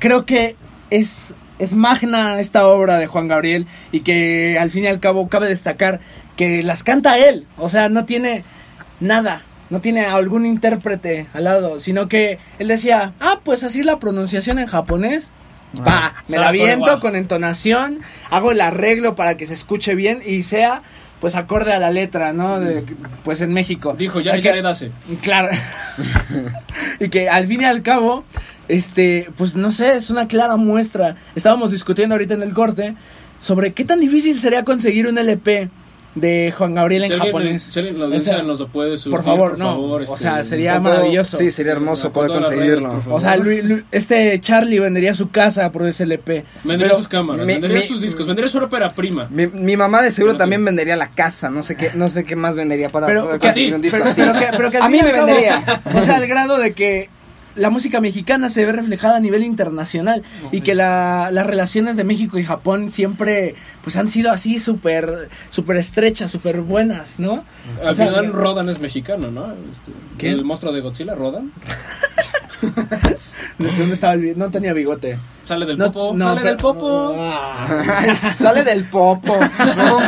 [0.00, 0.56] creo que
[0.90, 5.28] es, es magna esta obra de Juan Gabriel y que al fin y al cabo
[5.28, 6.00] cabe destacar
[6.36, 7.46] que las canta él.
[7.56, 8.42] O sea, no tiene
[8.98, 13.86] nada, no tiene algún intérprete al lado, sino que él decía, ah, pues así es
[13.86, 15.30] la pronunciación en japonés.
[15.76, 18.00] Va, me la viento con entonación,
[18.30, 20.82] hago el arreglo para que se escuche bien y sea
[21.20, 22.60] pues acorde a la letra, ¿no?
[22.60, 22.84] De,
[23.24, 23.94] pues en México.
[23.96, 24.90] Dijo, ya, Que- ya le dase.
[25.22, 25.48] Claro.
[27.00, 28.24] y que al fin y al cabo,
[28.68, 31.16] este, pues no sé, es una clara muestra.
[31.34, 32.94] Estábamos discutiendo ahorita en el corte
[33.40, 35.68] sobre qué tan difícil sería conseguir un LP
[36.14, 37.62] de Juan Gabriel en Si alguien- japonés.
[37.64, 39.76] si alguien O sea, nos lo puede surtir, por favor, no.
[39.80, 41.36] o este, sea, sería todo- maravilloso.
[41.36, 42.88] Sí, sería hermoso poder conseguirlo.
[42.92, 46.44] redes, por O sea, Lu- Lu- este Charlie vendería su casa por ese LP.
[46.62, 49.26] Vendería Pero- sus cámaras, mi- vendería mi- sus discos, vendería su ópera prima.
[49.28, 52.36] Mi, mi mamá de seguro también vendería la casa, no sé qué, no sé qué
[52.36, 54.22] más vendería para pero, poder que- conseguir un disco pero- así.
[54.22, 55.82] pero que- pero que al a mí me vendería.
[55.96, 57.10] O sea, al grado de que
[57.56, 62.04] la música mexicana se ve reflejada a nivel internacional y que la- las relaciones de
[62.04, 67.44] México y Japón siempre pues han sido así súper súper estrechas, súper buenas, ¿no?
[67.82, 69.52] Al O sea, final Rodan es mexicano, ¿no?
[69.70, 70.32] Este, ¿Quién?
[70.32, 71.52] El monstruo de Godzilla, Rodan.
[73.58, 75.18] ¿De dónde estaba el No tenía bigote.
[75.44, 77.14] Sale del No- popo, no, sale pero- del popo.
[77.18, 78.34] Ah.
[78.36, 79.38] Sale del popo.
[79.76, 79.98] ¿no?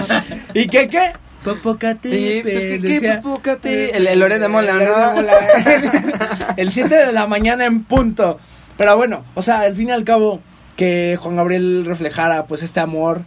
[0.55, 1.13] ¿Y qué qué?
[1.53, 3.97] Y, Popocatépetl, pues, ¿qué- qué, Popocate?
[3.97, 4.99] El- el Lore de Mola, El ¿no?
[5.09, 5.35] de Mola.
[6.57, 8.39] El 7 de la mañana en punto.
[8.77, 10.41] Pero bueno, o sea, al fin y al cabo,
[10.77, 13.23] que Juan Gabriel reflejara pues este amor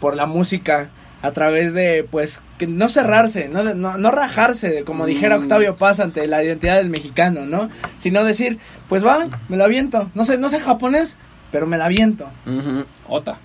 [0.00, 0.90] por la música
[1.22, 5.42] a través de pues que no cerrarse, no, de- no, no rajarse, como dijera Mm.
[5.42, 7.68] Octavio Paz ante la identidad del mexicano, ¿no?
[7.98, 10.10] Sino decir, pues va, me la aviento.
[10.14, 11.16] No sé, no sé japonés,
[11.52, 12.28] pero me la aviento.
[12.46, 12.84] Ujú.
[13.08, 13.38] Ota.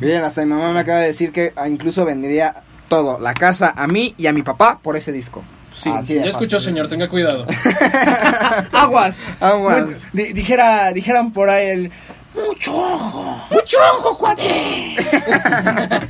[0.00, 2.56] Miren, hasta mi mamá me acaba de decir que incluso vendería
[2.88, 5.42] todo, la casa a mí y a mi papá por ese disco.
[5.74, 7.44] Sí, Así Ya escuchó, señor, tenga cuidado.
[8.72, 9.22] Aguas.
[9.40, 9.84] Aguas.
[9.84, 11.92] Bueno, di- dijera, dijeran por ahí el
[12.34, 13.46] mucho ojo.
[13.50, 14.96] Mucho ojo, cuate.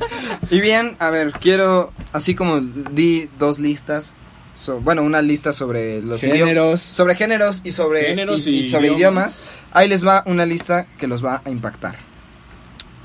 [0.49, 4.13] Y bien, a ver, quiero, así como di dos listas,
[4.53, 6.39] so- bueno, una lista sobre los idiomas.
[6.39, 6.81] Géneros.
[6.81, 8.97] Sobre géneros y sobre, Géneros y- y y sobre idiomas.
[8.99, 9.51] idiomas.
[9.73, 11.97] Ahí les va una lista que los va a impactar.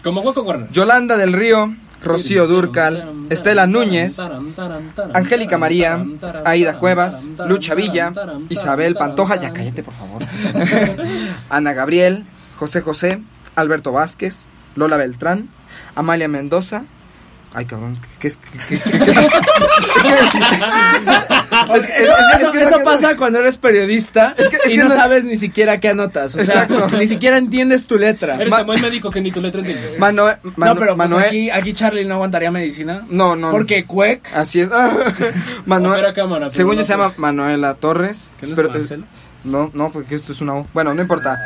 [0.04, 0.70] Como Hueco Warner.
[0.70, 4.18] Yolanda del Río, Rocío Durcal, Estela Núñez,
[5.14, 6.04] Angélica María,
[6.44, 8.12] Aida Cuevas, Lucha Villa,
[8.48, 10.22] Isabel Pantoja, ya cállate por favor,
[11.48, 13.22] Ana Gabriel, José José,
[13.54, 15.48] Alberto Vázquez, Lola Beltrán,
[15.94, 16.84] Amalia Mendoza.
[17.54, 18.38] Ay, cabrón, ¿qué es?
[18.38, 19.28] qué- qué- qué- qué?
[21.74, 24.56] Es que- es- es- Eso, es que eso no- pasa cuando eres periodista Es que-
[24.56, 26.34] es y que no, no- sabes ni siquiera qué anotas.
[26.34, 26.96] O sea, Exacto.
[26.96, 28.36] ni siquiera entiendes tu letra.
[28.36, 29.98] Eres tan buen médico que ni tu letra entiendes.
[29.98, 33.04] Manuel, no, pero pues aquí, aquí Charlie no aguantaría medicina.
[33.08, 34.28] no, no, Porque Cuec.
[34.34, 34.70] así es.
[35.66, 38.30] Manuel, cámara, según yo se llama Manuela Torres.
[38.40, 39.04] ¿Qué no es Espero-?
[39.44, 40.66] No, no, porque esto es una U.
[40.72, 41.38] Bueno, no importa.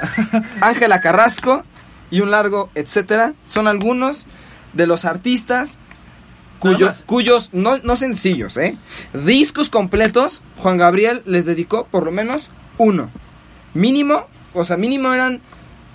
[0.60, 1.62] Ángela Carrasco
[2.10, 4.26] y un largo, etcétera, son algunos
[4.74, 5.78] de los artistas
[7.06, 8.76] Cuyos, no, no sencillos, ¿eh?
[9.12, 13.10] Discos completos, Juan Gabriel les dedicó por lo menos uno.
[13.74, 15.40] Mínimo, o sea, mínimo eran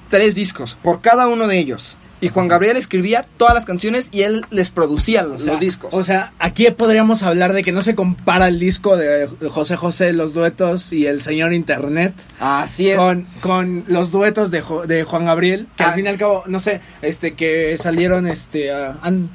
[0.10, 1.98] tres discos por cada uno de ellos.
[2.24, 5.60] Y Juan Gabriel escribía todas las canciones y él les producía los, O sea, los
[5.60, 5.90] discos.
[5.92, 10.14] O sea, aquí podríamos hablar de que no se compara el disco de José José,
[10.14, 12.98] los duetos y el señor Internet Así es.
[12.98, 15.90] con, con los duetos de, de Juan Gabriel, que Ah.
[15.90, 19.32] al fin y al cabo, no sé, este, que salieron, este, ah, han-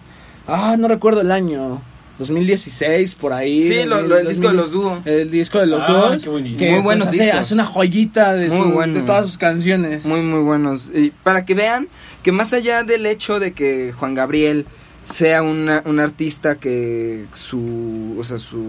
[0.47, 1.83] ah, no recuerdo el año.
[2.19, 3.63] 2016 por ahí.
[3.63, 5.03] Sí, lo- lo- el disco de los dúo.
[5.05, 6.23] El disco de los Ah, dúos.
[6.23, 6.59] qué buenísimo.
[6.59, 7.41] que, Muy pues, buenos hace, discos.
[7.41, 10.07] hace una joyita de, su- de todas sus canciones.
[10.07, 10.91] Muy, muy buenos.
[10.95, 11.89] Y para que vean
[12.23, 14.67] que más allá del hecho de que Juan Gabriel
[15.03, 18.65] sea una- un artista que su, o sea, su,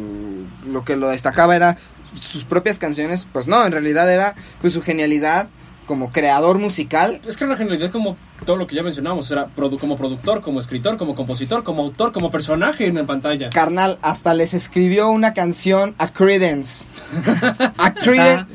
[0.69, 1.77] lo que lo destacaba era
[2.19, 5.47] sus propias canciones, pues no, en realidad era pues su genialidad
[5.87, 7.19] como creador musical.
[7.27, 10.59] Es que en realidad como todo lo que ya mencionamos, era produ- como productor, como
[10.59, 13.49] escritor, como compositor, como autor, como personaje en la pantalla.
[13.49, 16.87] Carnal, hasta les escribió una canción a Credence.
[17.77, 18.45] a Credence.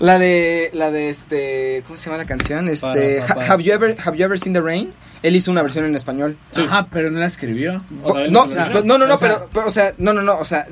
[0.00, 2.68] La de, la de este, ¿cómo se llama la canción?
[2.68, 3.46] Este, Para, para.
[3.46, 4.90] Ha- have you ever, have you ever seen the rain?
[5.22, 6.36] Él hizo una versión en español.
[6.50, 6.62] Sí.
[6.62, 7.82] Ajá, pero no la escribió.
[8.02, 10.12] O sea, él no, no, no, no, no, o sea- pero, pero, o sea, no,
[10.12, 10.66] no, no, o sea,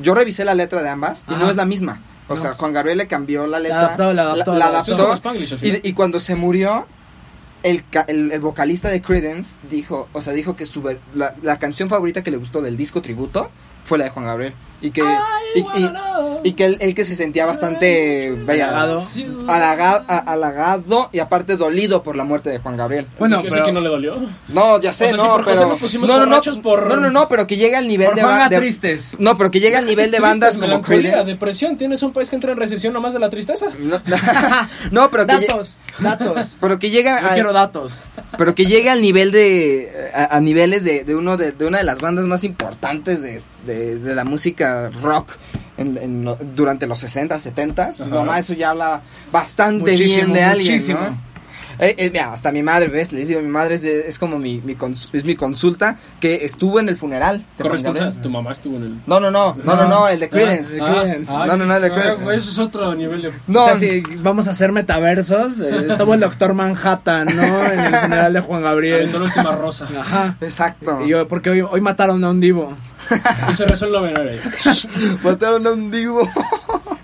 [0.00, 1.42] yo revisé la letra de ambas y Ajá.
[1.44, 2.00] no es la misma.
[2.32, 3.78] O sea, Juan Gabriel le cambió la letra.
[3.86, 5.14] adaptó, la adaptó, La, la adaptó.
[5.14, 6.86] Spanglish, al y, cuando se murió,
[7.62, 11.58] el, el, el vocalista de Credence dijo, o sea, dijo que su ver- la, la
[11.58, 13.50] canción favorita que le gustó del disco tributo
[13.84, 14.54] fue la de Juan Gabriel.
[14.82, 15.02] Y que,
[15.54, 15.90] y, y-
[16.42, 19.02] y que él, él que se sentía bastante vaya, Halagado.
[19.46, 23.06] halaga- a- halagado y aparte dolido por la muerte de Juan Gabriel.
[23.18, 24.16] Bueno, ¿Y que pero que no le dolió?
[24.48, 25.56] No, ya sé, O sea, no, por José
[26.00, 28.48] pero no, no, no, por- no, no, no, pero que llega al nivel de, ba-
[28.48, 29.12] de- Tristes.
[29.18, 31.30] no, pero que llega al nivel de bandas como Creedence.
[31.32, 31.76] depresión.
[31.76, 33.66] ¿Tienes un país que entra en recesión nomás de la tristeza?
[33.78, 34.00] No,
[34.90, 36.56] no, pero que lle- Datos, datos.
[36.60, 38.00] pero que llega Yo a- quiero datos.
[38.38, 41.78] pero que llega al nivel de a, a niveles de, de uno de, de una
[41.78, 45.32] de las bandas más importantes de, de, de la música rock
[45.76, 48.10] en- en durante los 60, 70, pues Ajá.
[48.10, 51.00] nomás eso ya habla bastante Muchísimo, bien de alguien, muchísimo.
[51.00, 51.29] ¿no?
[51.80, 53.10] Eh, eh, mira, hasta mi madre, ¿ves?
[53.12, 56.78] Les digo, mi madre es, es como mi, mi cons- es mi consulta que estuvo
[56.78, 58.04] en el funeral Corresponsal.
[58.04, 58.22] Gabriel.
[58.22, 59.00] Tu mamá estuvo en el.
[59.06, 60.78] No, no, no, no, no, no, el de Creedence.
[60.80, 61.04] Ah,
[61.46, 62.22] No, no, no, el de ah, Creedence.
[62.24, 63.32] güey, Eso es otro nivel de.
[63.46, 67.64] No, O sea, si vamos a hacer metaversos, eh, estuvo el Doctor Manhattan, ¿no?
[67.72, 69.12] En el funeral de Juan Aventó Gabriel.
[69.12, 69.88] la última rosa.
[69.98, 70.36] Ajá.
[70.40, 71.00] exacto.
[71.04, 72.76] Y yo, porque hoy, hoy mataron a un divo.
[73.48, 74.20] Y se rezó el noveno.
[74.20, 74.40] ahí.
[75.24, 76.28] Mataron a un divo.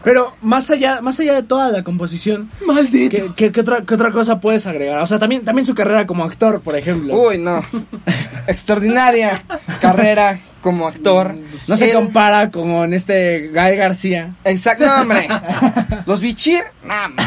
[0.06, 3.16] Pero más allá, más allá de toda la composición, Maldito.
[3.16, 5.00] ¿qué, qué- qué otra, qué otra cosa puedes agregar?
[5.00, 7.12] O sea, también, también su carrera como actor, por ejemplo.
[7.12, 7.60] Uy, no.
[8.46, 9.34] Extraordinaria
[9.80, 11.34] carrera como actor.
[11.66, 14.30] no se Él- compara con este Gael García.
[14.44, 15.26] Exacto, no, hombre.
[16.06, 17.24] Los Bichir, no, hombre.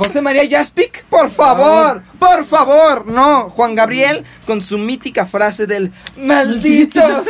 [0.00, 3.50] José María Jaspic, por favor, por favor, no.
[3.50, 7.26] Juan Gabriel con su mítica frase del malditos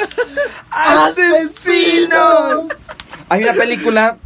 [0.70, 2.68] asesinos.
[3.28, 4.18] Hay una película,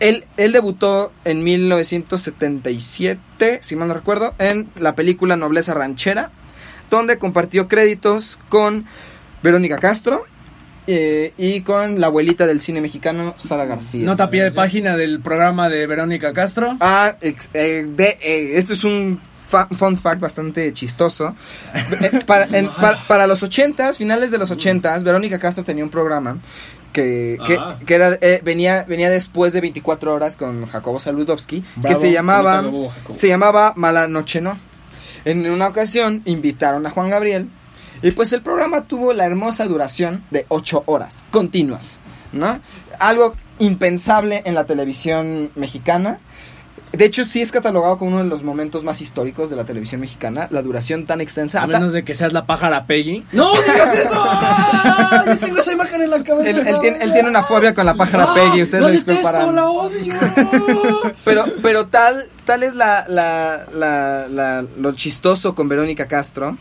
[0.00, 6.32] él, él debutó en 1977, si mal no recuerdo, en la película Nobleza Ranchera,
[6.90, 8.84] donde compartió créditos con
[9.44, 10.24] Verónica Castro
[10.86, 14.04] eh, y con la abuelita del cine mexicano, Sara García.
[14.04, 16.76] Nota a pie de página del programa de Verónica Castro.
[16.80, 21.34] Ah, ex- eh, de, eh, esto es un fa- fun fact bastante chistoso.
[21.74, 25.90] Eh, para, en- para, para los ochentas, finales de los ochentas, Verónica Castro tenía un
[25.90, 26.38] programa
[26.92, 27.78] que, que, Ah.
[27.86, 32.56] que era, eh, venía, venía después de 24 horas con Jacobo Saludowski, que se llamaba,
[32.62, 32.92] Jacobo.
[33.12, 34.58] se llamaba Mala Noche No.
[35.24, 37.48] En una ocasión invitaron a Juan Gabriel
[38.02, 42.00] y pues el programa tuvo la hermosa duración de 8 horas continuas,
[42.32, 42.60] ¿no?
[42.98, 46.18] Algo impensable en la televisión mexicana.
[46.92, 49.98] De hecho, sí es catalogado como uno de los momentos más históricos de la televisión
[50.02, 51.62] mexicana, la duración tan extensa.
[51.62, 53.24] A menos de que seas la pájara Peggy.
[53.32, 54.22] ¡No digas eso!
[54.22, 56.50] ¡Ay, Yo tengo esa imagen en la cabeza.
[56.50, 59.54] Él, él tiene, él tiene una fobia con la pájara Peggy, ustedes lo disculparán.
[59.54, 60.14] la odio.
[61.24, 66.58] Pero, pero tal, tal es la, la, la, la- lo chistoso con Verónica Castro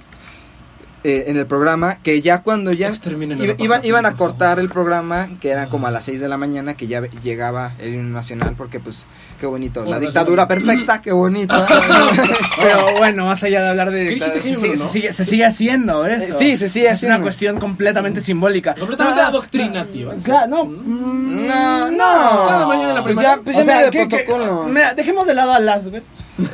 [1.04, 5.30] eh, en el programa, que ya cuando ya iba- iban, iban a cortar el programa,
[5.40, 8.54] que era como a las 6 de la mañana, que ya llegaba el himno nacional,
[8.56, 9.06] porque pues,
[9.40, 11.56] qué bonito, la dictadura perfecta, qué bonito.
[12.62, 14.86] Pero bueno, más allá de hablar de ¿Qué dijiste, se, sigue, no?
[14.86, 16.28] se sigue- se sigue haciendo eso.
[16.30, 17.18] Eh, sí, se sigue Es haciendo.
[17.18, 18.76] una cuestión completamente simbólica.
[18.76, 20.14] Completamente Ah, adoctrinativa.
[20.24, 20.66] Claro, no.
[20.66, 22.46] mm, No, no.
[22.48, 23.36] Cada mañana en la Pues primaria.
[23.38, 25.90] ya, pues o ya sea, medio de que- que- mira, dejemos de lado a las,
[25.90, 26.04] güey.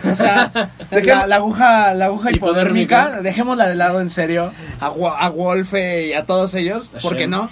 [0.10, 0.52] O sea,
[0.92, 3.22] la, la aguja, la aguja hipodérmica, Hipodérmica.
[3.22, 4.52] dejémosla de lado en serio.
[4.80, 7.50] A, a Wolfe y a todos ellos, A ¿por qué no?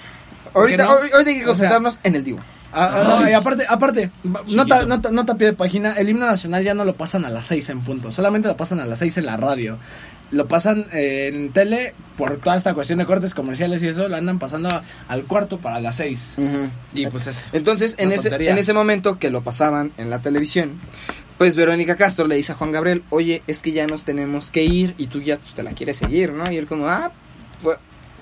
[0.54, 0.90] ¿Por qué Ahorita, no?
[0.92, 2.40] ahor- ahorita hay que O sea, concentrarnos en el divo.
[2.78, 4.12] Ah, ah, no, y aparte, aparte,
[4.48, 7.48] nota, nota, nota pie de página, el himno nacional ya no lo pasan a las
[7.48, 9.78] 6 en punto, solamente lo pasan a las 6 en la radio.
[10.32, 14.16] Lo pasan eh, en tele por toda esta cuestión de cortes comerciales y eso, lo
[14.18, 16.36] andan pasando a- al cuarto para las 6.
[16.96, 17.54] Y pues es...
[17.54, 20.80] Entonces, en ese, en ese momento que lo pasaban en la televisión,
[21.38, 24.64] pues Verónica Castro le dice a Juan Gabriel, oye, es que ya nos tenemos que
[24.64, 26.44] ir y tú ya pues, te la quieres seguir, ¿no?
[26.52, 27.12] Y él como, ah,
[27.62, 27.78] pues,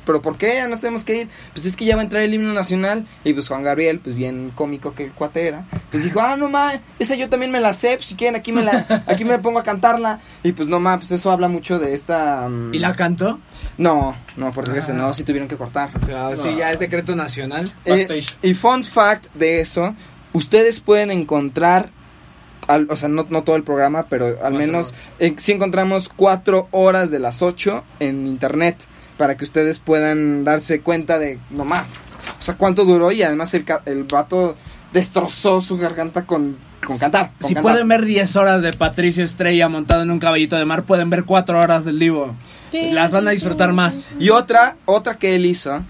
[0.06, 1.30] pero ¿por qué ya nos tenemos que ir?
[1.54, 3.08] Pues es que ya va a entrar el himno nacional.
[3.24, 6.50] Y pues Juan Gabriel, pues bien cómico que el cuate era, pues dijo, ah, no
[6.50, 9.40] ma, esa yo también me la sé, pues si quieren aquí me la, aquí me
[9.40, 10.20] pongo a cantarla.
[10.44, 12.50] Y pues no ma, pues eso habla mucho de esta...
[12.50, 13.40] mm, ¿Y la cantó?
[13.78, 14.98] No, no, por desgracia, Ah.
[14.98, 15.92] no, sí tuvieron que cortar.
[15.96, 17.74] O sea, sí, ya es decreto nacional.
[17.86, 19.96] Eh, y fun fact de eso,
[20.34, 21.92] ustedes pueden encontrar,
[22.68, 26.68] al- o sea, no, no todo el programa, pero al menos eh, sí encontramos cuatro
[26.72, 28.78] horas de las ocho en internet
[29.18, 31.86] para que ustedes puedan darse cuenta de, no más,
[32.40, 34.56] o sea, cuánto duró y además el, ca- el vato
[34.92, 37.32] destrozó su garganta con, con cantar.
[37.40, 37.72] con Si cantar.
[37.74, 41.24] pueden ver 10 horas de Patricio Estrella montado en un caballito de mar, pueden ver
[41.26, 42.36] 4 horas del Divo.
[42.72, 44.04] Las van a disfrutar más.
[44.20, 45.84] Y otra, otra que él hizo,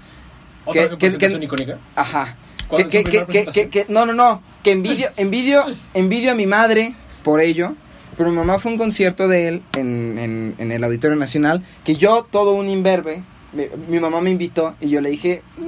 [0.66, 1.78] Otra que- que- que- icónica.
[1.96, 2.36] Ajá.
[2.68, 4.42] ¿Cuál Que, que, que, que, no, no, no.
[4.64, 6.94] Que envidio, envidio, envidio a mi madre
[7.24, 7.76] por ello.
[8.18, 11.66] Pero mi mamá fue a un concierto de él en, en, en el Auditorio Nacional.
[11.84, 15.66] Que yo, todo un imberbe, mi, mi mamá me invitó y yo le dije, no.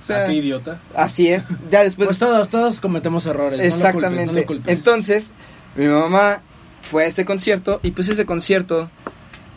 [0.00, 0.80] O sea, ¿A qué idiota?
[0.94, 1.56] así es.
[1.70, 3.58] Ya después Pues todos, todos cometemos errores.
[3.58, 4.46] no lo culpes, Exactamente.
[4.46, 4.70] no lo.
[4.70, 5.32] Entonces,
[5.76, 6.42] mi mamá
[6.82, 8.90] fue a ese concierto y pues ese concierto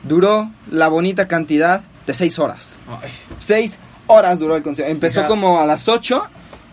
[0.04, 2.78] duró la bonita cantidad de seis horas.
[2.88, 3.10] Ay,
[3.40, 4.92] Seis horas duró el concierto.
[4.92, 6.24] Empezó como a las 8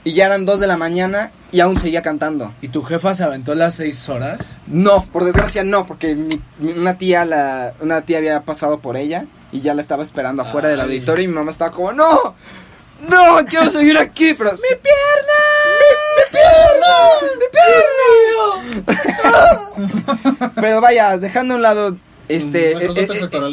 [0.04, 2.52] y ya eran 2 de la mañana y aún seguía cantando.
[2.60, 4.58] ¿Y tu jefa se aventó las seis horas?
[4.66, 8.96] No, por desgracia no, porque mi- mi- una tía la una tía había pasado por
[8.96, 10.86] ella y ya la estaba esperando afuera del Ay.
[10.86, 12.34] auditorio y mi mamá estaba como, "No,
[13.08, 15.40] no, quiero seguir aquí, pero mi pierna,
[16.16, 16.94] mi pierna,
[17.38, 17.46] mi
[18.84, 21.96] pierna." pero vaya, dejando a un lado
[22.28, 23.06] este eh, eh,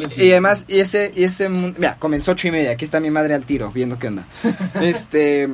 [0.03, 0.23] eh, sí.
[0.23, 3.33] y además y ese y ese mira comenzó ocho y media aquí está mi madre
[3.33, 4.25] al tiro viendo qué onda
[4.81, 5.49] este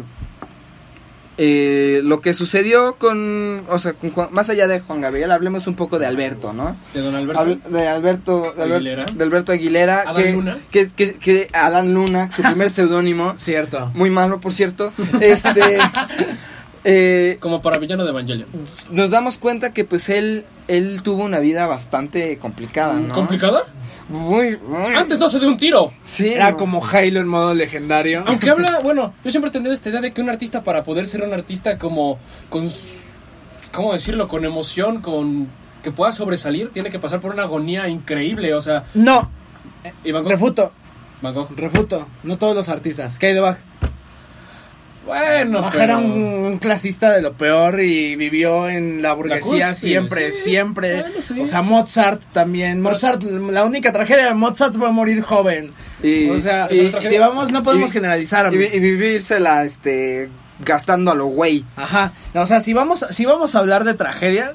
[1.40, 5.68] eh, lo que sucedió con o sea con Juan- más allá de Juan Gabriel hablemos
[5.68, 7.44] un poco de Alberto no De don Alberto.
[7.44, 9.06] Habl- de Alberto de, Aguilera.
[9.14, 10.58] de Alberto Aguilera Adán que, Luna.
[10.72, 13.92] que, que, que Adán Luna su primer seudónimo Cierto.
[13.94, 14.92] muy malo por cierto
[15.22, 15.78] este
[16.90, 18.48] eh, Como para villano de Evangelion.
[18.92, 23.14] nos damos cuenta que pues él él tuvo una vida bastante complicada ¿no?
[23.14, 23.64] ¿Complicada?
[24.10, 25.92] muy, muy Antes no se dio un tiro.
[26.02, 26.58] sí Era no.
[26.58, 28.24] como Halo en modo legendario.
[28.26, 31.08] Aunque habla, bueno, yo siempre he tenido esta idea de que un artista para poder
[31.08, 32.18] ser un artista como
[32.50, 32.72] con
[33.74, 34.28] ¿cómo decirlo?
[34.30, 35.48] con emoción, con
[35.84, 39.30] que pueda sobresalir, tiene que pasar por una agonía increíble, o sea, No,
[40.04, 40.72] y Van Gogh- refuto,
[41.22, 41.50] Van Gogh.
[41.56, 42.08] refuto.
[42.24, 43.18] No todos los artistas.
[43.18, 43.58] ¿Qué hay de Bach?
[45.08, 49.76] Bueno, pero- era un, un clasista de lo peor y vivió en la burguesía cúspide,
[49.76, 50.44] siempre, sí.
[50.52, 51.02] siempre.
[51.02, 51.40] Bueno, sí.
[51.40, 52.84] O sea, Mozart también.
[52.84, 55.72] Pero Mozart, la única tragedia de Mozart fue morir joven.
[56.04, 58.54] Y- o sea, y- si vamos, no podemos y- generalizar.
[58.54, 60.30] y, y vivírsela este
[60.66, 62.12] gastando a lo güey Ajá.
[62.34, 64.54] O sea, si vamos, si vamos a hablar de tragedias,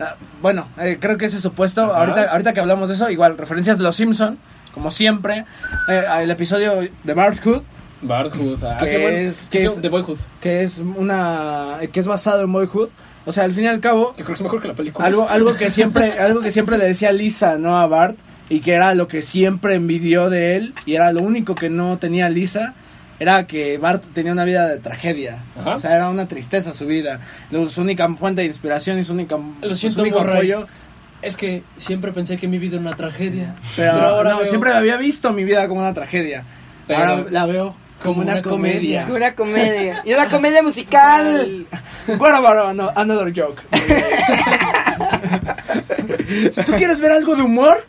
[0.00, 2.00] ah, bueno, eh, creo que ese supuesto, Ajá.
[2.00, 4.38] ahorita, ahorita que hablamos de eso, igual, referencias de los Simpson,
[4.72, 5.44] como siempre,
[5.88, 7.62] eh, el episodio de Bart Hood,
[8.06, 12.42] Barthood, ah, Que qué es- que es- de Boyhood, que es una, que es basado
[12.42, 12.88] en Boyhood.
[13.26, 15.06] O sea, al fin y al cabo, que creo que es mejor que la película.
[15.06, 17.78] algo, algo que siempre, algo que siempre le decía Lisa, ¿no?
[17.78, 18.18] A Bart,
[18.50, 21.96] y que era lo que siempre envidió de él, y era lo único que no
[21.98, 22.74] tenía Lisa,
[23.18, 25.38] era que Bart tenía una vida de tragedia.
[25.58, 25.76] Ajá.
[25.76, 27.20] O sea, era una tristeza su vida.
[27.70, 30.66] Su única fuente de inspiración y su única Lo siento, su único apoyo.
[31.22, 33.54] Es que siempre pensé que mi vida era una tragedia.
[33.76, 36.44] Pero, ahora no, veo- siempre había visto mi vida como una tragedia.
[36.86, 39.06] Pero- ahora la veo como, una, comedia.
[39.10, 40.02] una comedia.
[40.04, 41.66] Y una comedia musical.
[42.18, 43.62] Bueno, bueno, no, another joke.
[46.50, 47.84] si tú quieres ver algo de humor,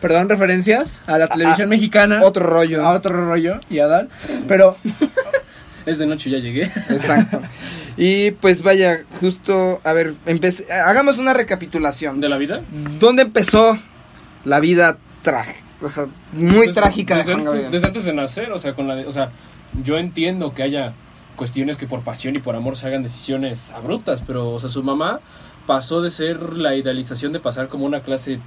[0.00, 2.84] perdón, referencias a la televisión mexicana, otro rollo.
[2.84, 4.08] A otro rollo y a Dan,
[4.48, 4.76] pero
[5.86, 6.64] Es de noche, ya llegué.
[6.88, 7.40] exacto.
[7.96, 12.20] Y pues vaya justo a ver empecé, hagamos una recapitulación.
[12.20, 12.62] ¿De la vida?
[12.98, 13.78] dónde empezó
[14.44, 17.70] la vida trágica o sea muy trágica de desde Juan Gabriel.
[17.70, 19.30] desde antes de nacer, o sea, con la de- o sea,
[19.82, 20.92] yo entiendo que haya
[21.36, 24.82] cuestiones que por pasión y por amor se hagan decisiones abruptas, pero, o sea, su
[24.82, 25.20] mamá
[25.66, 28.40] pasó de ser la idealización de pasar como una clase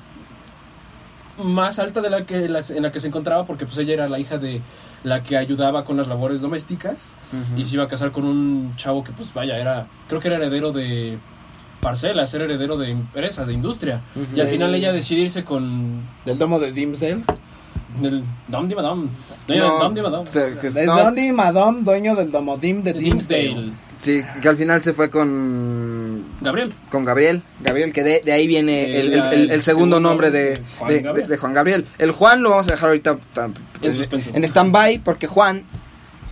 [1.43, 4.07] más alta de la que las- en la que se encontraba, porque pues ella era
[4.07, 4.61] la hija de
[5.03, 7.13] la que ayudaba con las labores domésticas
[7.57, 10.37] y se iba a casar con un chavo que pues vaya, era, creo que era
[10.37, 11.17] heredero de
[11.83, 14.01] parcelas, era heredero de empresas, de industria.
[14.35, 17.23] Y al final ella decidirse con del domo de Dimsdale.
[18.01, 19.07] el Dom di Madame.
[19.47, 20.25] Dueño No, del Dom di Madame.
[20.25, 23.43] se- que Es Donny Madame, dueño del domodim de De Dimsdale.
[23.49, 23.71] Dimsdale.
[23.99, 26.73] sí que al final se fue con Gabriel.
[26.89, 29.97] con Gabriel Gabriel que de, de ahí viene El- el, el- el- el el segundo
[29.97, 31.27] segundo nombre de, Juan de- Gabriel.
[31.27, 33.95] de- de Juan Gabriel el Juan lo vamos a dejar ahorita tan- En
[34.35, 35.63] en stand-by porque Juan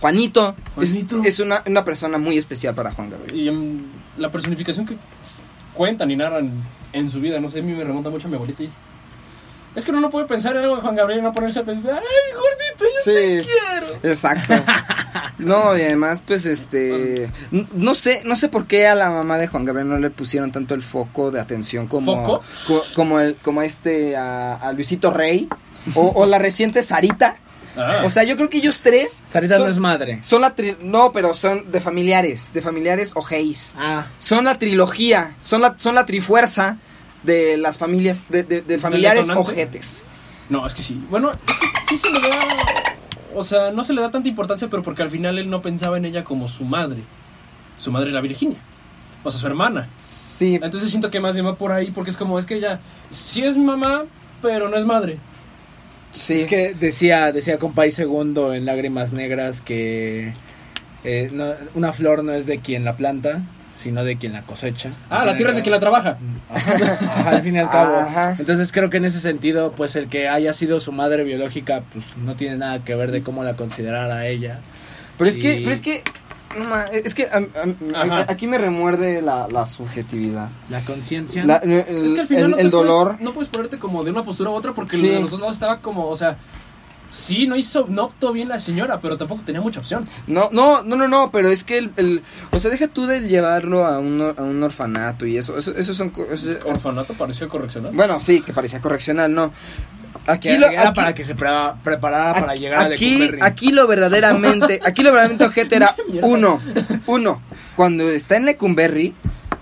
[0.00, 1.22] Juanito, es- Juanito.
[1.24, 3.36] Es, una, una persona muy especial para Juan Gabriel.
[3.40, 3.82] Y em,
[4.18, 5.41] la personificación que s-
[5.74, 6.50] cuentan y narran
[6.92, 8.62] en su vida, no sé, a mí me remonta mucho a mi abuelita.
[8.62, 8.78] y es,
[9.74, 11.64] es que uno no puede pensar en algo de Juan Gabriel y no ponerse a
[11.64, 13.98] pensar, ¡ay, gordito, yo Sí, quiero!
[14.02, 14.54] exacto.
[15.38, 19.48] No, y además, pues, este, no sé, no sé por qué a la mamá de
[19.48, 22.44] Juan Gabriel no le pusieron tanto el foco de atención como, ¿Foco?
[22.68, 25.48] co- como el, como este a, a Luisito Rey
[25.94, 27.36] o, o la reciente Sarita.
[27.76, 30.18] Ah, O sea, yo creo que ellos tres Sarita son, no es madre.
[30.22, 33.74] son la tri- no, pero son de familiares, de familiares ojeis.
[33.78, 36.76] Ah, Son la trilogía, son la, son la trifuerza
[37.22, 40.04] de las familias, de, de- de familiares ojetes.
[40.50, 41.00] no, es que sí.
[41.08, 42.28] Bueno, es que sí se le da.
[43.34, 45.96] O sea, no se le da tanta importancia, pero porque al final él no pensaba
[45.96, 47.02] en ella como su madre.
[47.78, 48.58] Su madre era Virginia.
[49.24, 49.88] O sea, su hermana.
[49.98, 52.80] Sí, Entonces siento que más bien va por ahí, porque es como, es que ella
[53.10, 54.04] sí es mamá,
[54.42, 55.18] pero no es madre.
[56.12, 56.34] Sí.
[56.34, 60.32] Es que decía, decía Compay Segundo en Lágrimas Negras que
[61.04, 63.42] eh, no- una flor no es de quien la planta,
[63.74, 64.90] sino de quien la cosecha.
[65.10, 66.18] Ah, la tierra es de quien la trabaja.
[66.50, 67.96] Ajá, ajá, al fin y al cabo.
[67.96, 68.36] Ajá.
[68.38, 72.04] Entonces creo que en ese sentido, pues el que haya sido su madre biológica, pues
[72.22, 74.60] no tiene nada que ver de cómo la considerara ella.
[75.18, 76.02] Pero es que, pero es que,
[76.58, 80.48] no ma- es que a- aquí me remuerde la, la subjetividad.
[80.68, 81.44] La conciencia.
[81.44, 81.72] La- el,
[82.06, 83.06] Es que al final el- no, el dolor.
[83.08, 85.08] Puedes, no puedes ponerte como de una postura u otra porque Sí.
[85.08, 86.36] de los dos lados estaba como, o sea,
[87.08, 90.04] sí, no hizo, no optó bien la señora, pero tampoco tenía mucha opción.
[90.26, 93.20] No, no, no, no, no, pero es que el, el- o sea, deja tú de
[93.20, 97.92] llevarlo a un, a un orfanato y eso, eso, eso son, eso- Orfanato pareció correccional.
[97.94, 99.52] bueno, sí, que parecía correccional, no.
[100.26, 101.48] Aquí que lo, era aquí- para que se pre-
[101.82, 106.60] preparara para aquí- llegar a aquí, aquí lo verdaderamente, aquí lo verdaderamente ojete era uno,
[107.06, 107.42] uno,
[107.74, 109.14] cuando está en Lecumberri,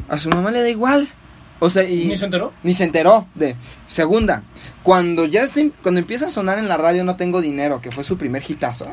[0.08, 1.08] a su mamá le da igual,
[1.60, 2.52] o sea, y ¿Ni se enteró?
[2.62, 3.56] ni se enteró de.
[3.86, 4.42] Segunda,
[4.82, 8.02] cuando ya se, cuando empieza a sonar en la radio No tengo dinero, que fue
[8.04, 8.92] su primer hitazo,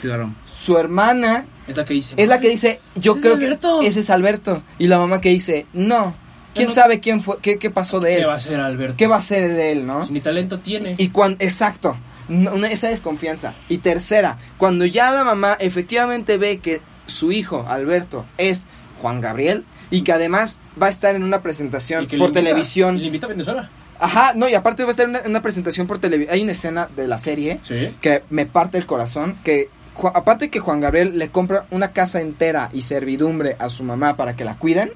[0.00, 0.34] Claro.
[0.46, 2.14] su hermana Es la que dice.
[2.16, 3.80] es la que dice, yo creo Alberto.
[3.80, 4.62] que ese es Alberto.
[4.78, 6.14] Y la mamá que dice, no,
[6.54, 8.28] ¿quién no- sabe quién fue, qué, qué pasó de ¿Qué él?
[8.28, 8.94] va a hacer Alberto?
[8.96, 10.06] ¿Qué va a ser de él, no?
[10.08, 10.94] Ni talento tiene.
[10.98, 11.96] Y cuando, exacto,
[12.28, 13.54] una- esa desconfianza.
[13.68, 18.66] Y tercera, cuando ya la mamá efectivamente ve que su hijo, Alberto, es
[19.00, 22.98] Juan Gabriel y que además va a estar en una presentación por invita- televisión.
[22.98, 23.70] Le invita a Venezuela.
[23.98, 26.34] Ajá, no, y aparte va a estar en una, en una presentación por televisión.
[26.34, 27.94] Hay una escena de la serie Sí.
[28.00, 29.68] que me parte el corazón, que
[30.14, 34.34] aparte que Juan Gabriel le compra una casa entera y servidumbre a su mamá para
[34.34, 34.92] que la cuiden,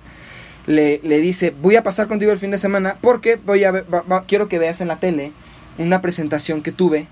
[0.66, 3.86] le, le dice, voy a pasar contigo el fin de semana porque voy a ver-
[3.92, 5.32] va- va- quiero que veas en la tele
[5.78, 7.06] una presentación que tuve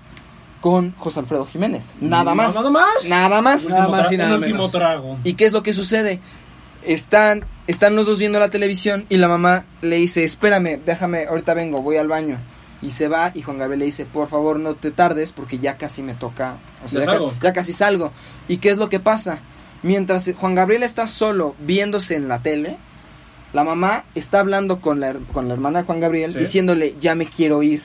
[0.61, 1.93] con José Alfredo Jiménez.
[2.01, 2.55] Nada más.
[2.55, 3.05] Nada más.
[3.07, 3.69] Nada más.
[3.69, 4.71] Nada más y nada menos.
[4.71, 5.17] trago.
[5.23, 6.19] ¿Y qué es lo que sucede?
[6.83, 11.53] Están, están los dos viendo la televisión y la mamá le dice, espérame, déjame, ahorita
[11.53, 12.39] vengo, voy al baño.
[12.81, 15.77] Y se va y Juan Gabriel le dice, por favor no te tardes porque ya
[15.77, 17.33] casi me toca, o sea, Ya ya, ca- salgo.
[17.41, 18.11] ya casi salgo.
[18.47, 19.39] ¿Y qué es lo que pasa?
[19.81, 22.77] Mientras Juan Gabriel está solo viéndose en la tele,
[23.55, 26.39] la mamá está hablando con la, con la hermana de Juan Gabriel Sí.
[26.39, 27.83] diciéndole, ya me quiero ir,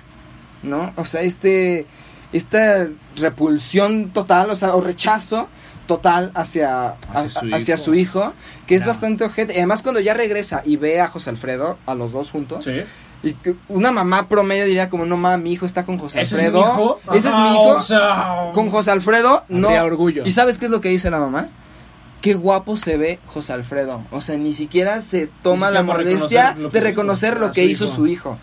[0.62, 0.92] ¿no?
[0.96, 1.86] O sea, este,
[2.32, 5.48] esta repulsión total, o sea, o rechazo
[5.86, 7.84] total hacia, Hacia su a- hacia hijo.
[7.84, 8.32] su hijo,
[8.66, 9.54] que es bastante ojete.
[9.54, 12.82] Y además cuando ya regresa y ve a José Alfredo, a los dos juntos, Sí.
[13.22, 13.34] y
[13.68, 16.64] una mamá promedio diría como, no mames, mi hijo está con José ¿Ese es Alfredo.
[16.64, 17.00] mi hijo?
[17.14, 17.68] Ese es mi hijo.
[17.76, 19.68] o sea, Con José Alfredo, no.
[19.68, 20.22] Orgullo.
[20.24, 21.48] ¿Y sabes qué es lo que dice la mamá?
[22.20, 24.02] Qué guapo se ve José Alfredo.
[24.10, 27.64] O sea, ni siquiera se toma la reconocer lo de reconocer hizo lo a que
[27.64, 27.94] su hizo hijo.
[27.94, 28.38] su hijo.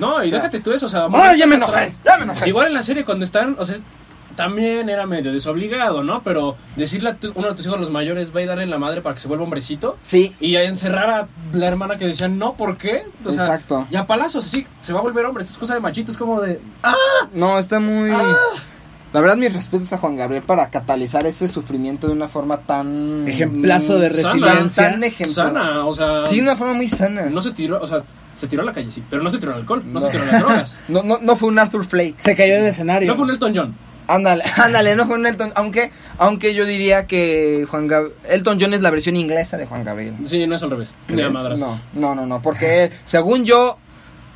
[0.00, 1.72] No, y O sea, déjate tú eso, o sea, ¡Ah, ya me enojé!
[1.80, 2.00] atrás.
[2.04, 2.48] ¡Ya me enojé!
[2.48, 3.76] Igual en la serie cuando están, o sea,
[4.36, 6.22] también era medio desobligado, ¿no?
[6.22, 9.02] Pero decirle a tu- uno de tus hijos los mayores, va y darle la madre
[9.02, 9.96] para que se vuelva hombrecito.
[10.00, 13.04] Sí, Y a encerrar a la hermana que decía, no, ¿por qué?
[13.24, 13.86] O sea, exacto.
[13.90, 15.42] Y a palazos, sí, se va a volver hombre.
[15.44, 16.60] Esto es cosa de machitos, como de.
[16.82, 16.94] ¡Ah!
[17.34, 18.10] No, está muy...
[19.12, 23.26] La verdad, mis respetos a Juan Gabriel para catalizar ese sufrimiento de una forma tan...
[23.26, 24.90] Ejemplazo de Sana, resiliencia.
[24.90, 25.46] Tan ejemplar.
[25.48, 26.26] Sana, o sea.
[26.26, 27.26] Sí, de una forma muy sana.
[27.26, 28.02] No se tiró, o sea,
[28.34, 30.00] se tiró a la calle, sí, pero no se tiró al alcohol, no, No.
[30.06, 30.80] se tiró a las drogas.
[30.88, 32.14] No, no, no fue un Arthur Flake.
[32.18, 33.08] Se cayó del escenario.
[33.08, 33.74] No fue un Elton John.
[34.06, 35.52] Ándale, ándale, no fue un Elton.
[35.56, 39.82] Aunque, aunque yo diría que Juan Gab- Elton John es la versión inglesa de Juan
[39.84, 40.14] Gabriel.
[40.24, 40.92] Sí, no es al revés.
[41.08, 41.58] Ni a madrazos.
[41.58, 43.76] No, no, no, no, porque según yo,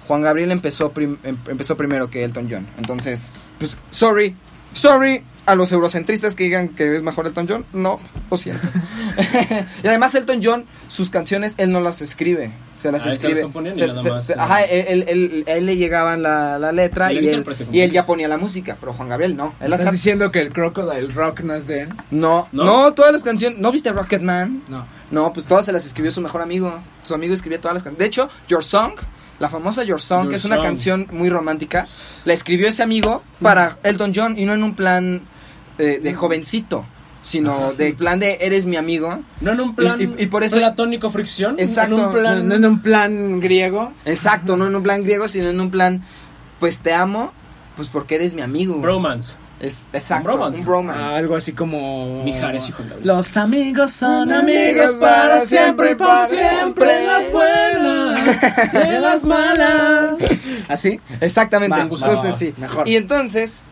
[0.09, 2.67] Juan Gabriel empezó, prim- em- empezó primero que Elton John.
[2.77, 4.37] Entonces, pues, sorry,
[4.75, 7.67] sorry a los eurocentristas que digan que es mejor Elton John.
[7.75, 8.01] No,
[8.31, 8.67] lo siento.
[9.85, 13.35] y además Elton John, sus canciones, él no las escribe, se las Ah, se escribe.
[13.35, 14.39] las componía y Se- nada se- más, se- sí.
[14.41, 17.91] ajá, él, él- él- a él le llegaban la, la letra Y y, él, y
[17.91, 19.55] ya ponía la música, pero Juan Gabriel no.
[19.61, 21.89] Él las ¿Estás diciendo que el Crocodile Rock no es de él?
[22.11, 22.65] no, ¿No?
[22.65, 23.59] no, todas las canciones.
[23.59, 24.65] ¿No viste Rocketman?
[24.69, 24.87] No.
[25.11, 26.81] No, pues todas se las escribió su mejor amigo.
[27.03, 27.99] Su amigo escribía todas las canciones.
[27.99, 28.95] De hecho, Your Song,
[29.39, 30.65] la famosa Your Song, Your que es una Song.
[30.65, 31.87] canción muy romántica,
[32.25, 35.23] la escribió ese amigo para Elton John y no en un plan
[35.79, 36.87] eh, de jovencito,
[37.23, 39.21] sino de plan de eres mi amigo.
[39.41, 41.57] No en un plan Y- y- y por eso- platónico fricción.
[41.59, 41.99] Exacto.
[41.99, 42.39] En un plan.
[42.43, 43.93] No, no en un plan griego.
[44.05, 46.05] Exacto, no en un plan griego, sino en un plan,
[46.61, 47.33] pues te amo,
[47.77, 48.77] pues porque eres mi amigo.
[48.77, 49.35] Bromance.
[49.61, 50.59] Es, exacto, Un bromance.
[50.59, 51.15] un bromance.
[51.15, 52.23] Ah, algo así como.
[52.25, 57.07] Mijares, hijo de- Los amigos son amigos para siempre y por siempre.
[57.07, 60.19] las buenas, de las malas.
[60.69, 61.01] ¿Así?
[61.21, 62.53] Exactamente, Va, justo va, va, así.
[62.59, 62.89] mejor.
[62.89, 63.63] Y entonces,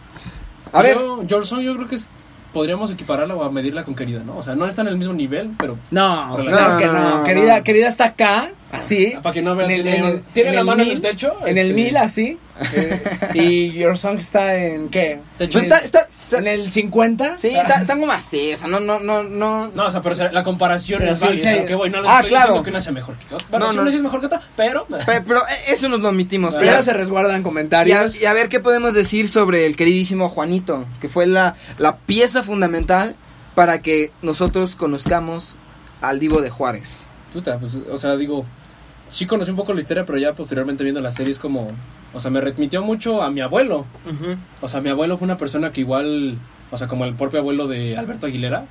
[0.73, 2.09] a ver, Yo, yo creo que es-
[2.53, 4.37] podríamos equipararla o a medirla con querida, ¿no?
[4.37, 7.19] O sea, no está en el mismo nivel, pero No, No, claro que no, no.
[7.19, 7.65] no, Querida, no.
[7.65, 9.15] querida está acá, así.
[9.23, 10.89] para que no vean, En el- tiene, en el- tiene en la el mano en
[10.89, 11.33] mil, el techo.
[11.47, 12.39] En el este, mil, así.
[13.35, 15.21] Y Your Song está en qué?
[15.39, 17.37] pues está, está, está- ¿En el 50?
[17.37, 19.69] Sí, está, está como así, o sea, no, no, no, no.
[19.69, 21.53] No, o sea, pero la comparación Pero es sí, válida.
[21.61, 21.67] sí.
[21.67, 22.43] que voy, no les Ah, estoy claro.
[22.47, 23.49] diciendo que una sea mejor que otra.
[23.51, 23.91] Bueno, No, no.
[23.91, 24.87] es mejor que otra, pero.
[25.07, 26.55] Pe- Pero eh, eso nos lo omitimos.
[26.55, 26.67] Vale.
[26.67, 28.21] Y a- Ellos se resguardan Y a, comentarios.
[28.21, 32.43] y a ver qué podemos decir sobre el queridísimo Juanito, que fue la, la pieza
[32.43, 33.17] fundamental
[33.55, 35.57] para que nosotros conozcamos
[36.01, 37.07] al Divo de Juárez.
[37.33, 38.45] Puta, pues, o sea, digo,
[39.13, 41.71] sí conocí un poco la historia, pero ya posteriormente viendo la serie es como,
[42.13, 43.85] o sea, me remitió mucho a mi abuelo.
[44.61, 46.39] O sea, mi abuelo fue una persona que igual,
[46.71, 48.65] o sea, como el propio abuelo de Alberto Aguilera,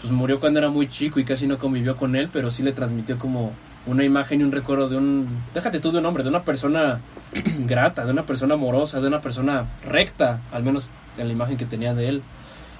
[0.00, 2.72] pues murió cuando era muy chico y casi no convivió con él, pero sí le
[2.72, 3.52] transmitió como
[3.86, 7.00] una imagen y un recuerdo de un, déjate tú de un hombre, de una persona
[7.66, 11.64] grata, de una persona amorosa, de una persona recta, al menos en la imagen que
[11.64, 12.22] tenía de él.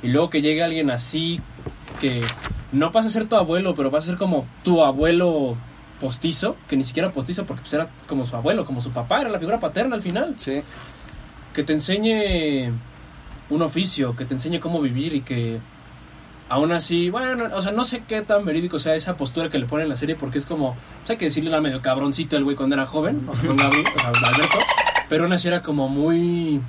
[0.03, 1.41] Y luego que llegue alguien así,
[2.01, 2.21] que
[2.71, 5.57] no pasa a ser tu abuelo, pero pasa a ser como tu abuelo
[6.03, 9.31] postizo, que ni siquiera postizo porque pues era como su abuelo, como su papá, era
[9.31, 10.63] la figura paterna al final Sí.
[11.55, 12.71] que te enseñe
[13.51, 15.61] un oficio, que te enseñe cómo vivir y que
[16.49, 19.67] aún así, bueno, o sea, no sé qué tan verídico sea esa postura que le
[19.67, 20.77] ponen en la serie porque es como, o
[21.07, 23.57] sea, hay que decirle era medio cabroncito el güey cuando era joven, o sea, con
[23.57, 24.59] Gabriel, o sea, Alberto,
[25.09, 26.61] pero aún así era como muy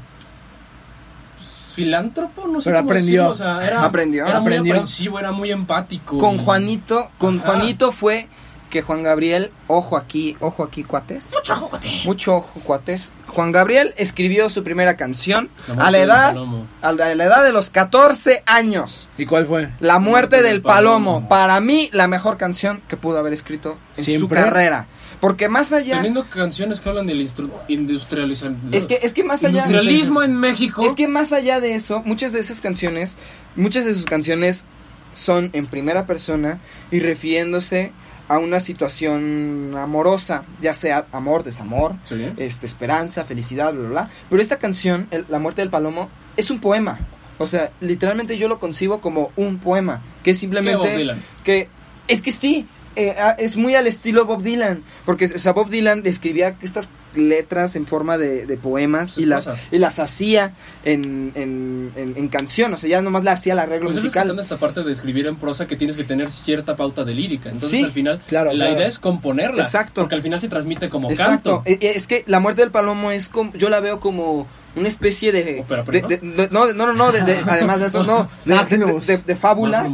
[1.37, 3.29] pues, filántropo, no sé Pero cómo aprendió.
[3.29, 4.25] decirlo, o sea, era, Aprendió.
[4.27, 6.17] era muy aprensivo, era muy empático.
[6.17, 7.47] Con Juanito, con Ajá.
[7.47, 8.27] Juanito fue
[8.73, 11.29] que Juan Gabriel, ojo aquí, ojo aquí, cuates.
[11.31, 12.01] Mucho juguete.
[12.05, 13.13] Mucho ojo, cuates.
[13.27, 16.67] Juan Gabriel escribió su primera canción La a la edad palomo.
[16.81, 19.09] a la, a la edad de los 14 años.
[19.15, 19.69] ¿Y cuál fue?
[19.79, 21.13] La muerte del palomo.
[21.13, 21.29] Palomo.
[21.29, 24.87] Para mí, la mejor canción que pudo haber escrito en su carrera.
[25.19, 25.97] Porque más allá.
[25.97, 28.57] Teniendo canciones que hablan del instru- industrialización.
[28.71, 29.65] Es que, es que más allá.
[29.67, 30.83] Industrialismo en México.
[30.83, 33.17] Es que más allá de eso, muchas de esas canciones,
[33.55, 34.65] muchas de sus canciones
[35.13, 36.59] son en primera persona
[36.91, 37.91] y refiriéndose
[38.33, 42.31] a una situación amorosa, ya sea amor, desamor, Sí.
[42.37, 44.09] este, esperanza, felicidad, bla, bla, bla.
[44.29, 46.99] Pero esta canción, el- La muerte del palomo, es un poema.
[47.37, 51.21] O sea, literalmente yo lo concibo como un poema, que es ¿Qué simplemente Bob Dylan?
[51.43, 51.67] que
[52.07, 55.69] es que sí eh, ah, es muy al estilo Bob Dylan porque o sea Bob
[55.69, 60.53] Dylan escribía estas letras en forma de, de poemas y las y las hacía
[60.85, 64.37] en, en, en, en canción o sea ya nomás le hacía el arreglo Pues musical
[64.39, 67.49] esta parte de escribir en prosa que tienes que tener cierta pauta de lírica.
[67.49, 68.77] Entonces Sí, al final claro, la claro.
[68.77, 69.61] idea es componerla.
[69.63, 70.01] Exacto.
[70.01, 71.69] Porque al final se transmite como Exacto, canto.
[71.69, 74.87] Eh, eh, es que la muerte del palomo es como, yo la veo como una
[74.87, 78.27] especie de, de- de- de- no, no, no, no, de- de- además de eso, no,
[78.45, 79.87] de, fábula,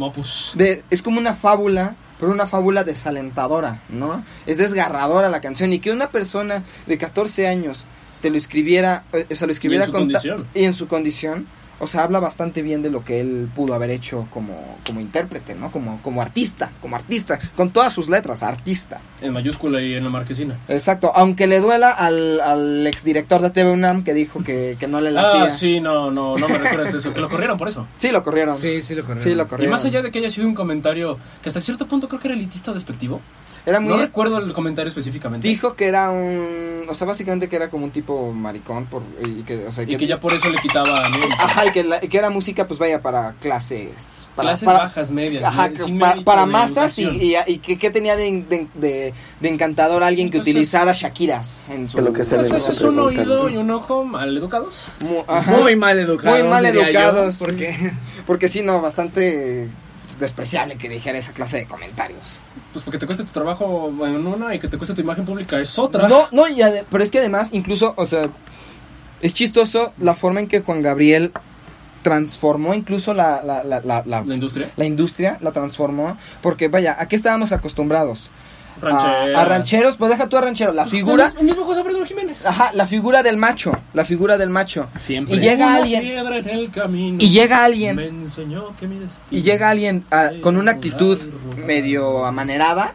[0.90, 4.22] es como una fábula, pero una fábula desalentadora, ¿no?
[4.46, 7.86] Es desgarradora la canción y que una persona de 14 años
[8.20, 10.46] te lo escribiera, eh, o sea, lo escribiera su con condición.
[10.54, 11.48] y en su condición,
[11.80, 15.54] o sea, habla bastante bien de lo que él pudo haber hecho como, como intérprete,
[15.54, 15.72] ¿no?
[15.72, 19.00] Como, como artista, como artista, con todas sus letras, artista.
[19.20, 20.58] En mayúscula y en la marquesina.
[20.68, 25.00] Exacto, aunque le duela al, al exdirector de TV UNAM que dijo que, que no
[25.00, 25.44] le latía.
[25.44, 27.12] Ah, sí, no, no, no me recuerdas eso.
[27.14, 27.86] Que lo corrieron por eso.
[27.96, 28.58] Sí, lo corrieron.
[28.58, 29.22] Sí, sí lo corrieron.
[29.22, 29.72] Sí, lo Y corrieron.
[29.72, 32.34] más allá de que haya sido un comentario que hasta cierto punto creo que era
[32.36, 33.20] elitista o despectivo.
[33.66, 33.92] Era muy...
[33.92, 35.46] No recuerdo el comentario específicamente.
[35.46, 36.84] Dijo que era un...
[36.88, 38.86] O sea, básicamente que era como un tipo maricón.
[38.86, 41.06] Por, y que, o sea, y que ya por eso le quitaba.
[41.38, 44.28] Ajá, y que, la- y que era música, pues vaya, para clases...
[44.34, 45.44] Para, Clases para, bajas, medias.
[45.44, 47.44] Ajá, me- que sin pa- mérito para masas y, educación.
[47.48, 51.68] y, y que, que tenía de, de, de- de encantador alguien que Entonces- utilizara Shakiras
[51.68, 52.00] en su...
[52.00, 54.88] Lo que se Pues eso no es un oído y un ojo mal educados.
[55.60, 56.38] Muy mal educados.
[56.40, 57.36] Muy mal diría yo, educados.
[57.36, 57.92] porque
[58.26, 59.68] Porque sí, no, bastante
[60.18, 62.40] despreciable que dijera esa clase de comentarios.
[62.72, 65.58] Pues porque te cueste tu trabajo en una y que te cueste tu imagen pública
[65.60, 66.08] es otra.
[66.08, 66.60] No, no, y
[66.90, 68.26] pero es que además, incluso, o sea,
[69.20, 71.32] es chistoso la forma en que Juan Gabriel
[72.02, 74.70] transformó incluso la, la, la, la, la- La industria.
[74.76, 78.30] la industria, la transformó, porque vaya, ¿a qué estábamos acostumbrados?
[78.82, 79.38] A, Rancheras.
[79.38, 82.46] a rancheros, pues deja tú a ranchero, la figura, El mismo José Alfredo Jiménez.
[82.46, 84.88] ajá, la figura del macho, la figura del macho.
[84.98, 85.36] siempre.
[85.36, 87.18] Y llega Una alguien, piedra en el camino.
[87.20, 89.26] y llega alguien, Me enseñó que mi destino.
[89.30, 91.18] y llega alguien ah, con una actitud
[91.56, 92.94] medio amanerada,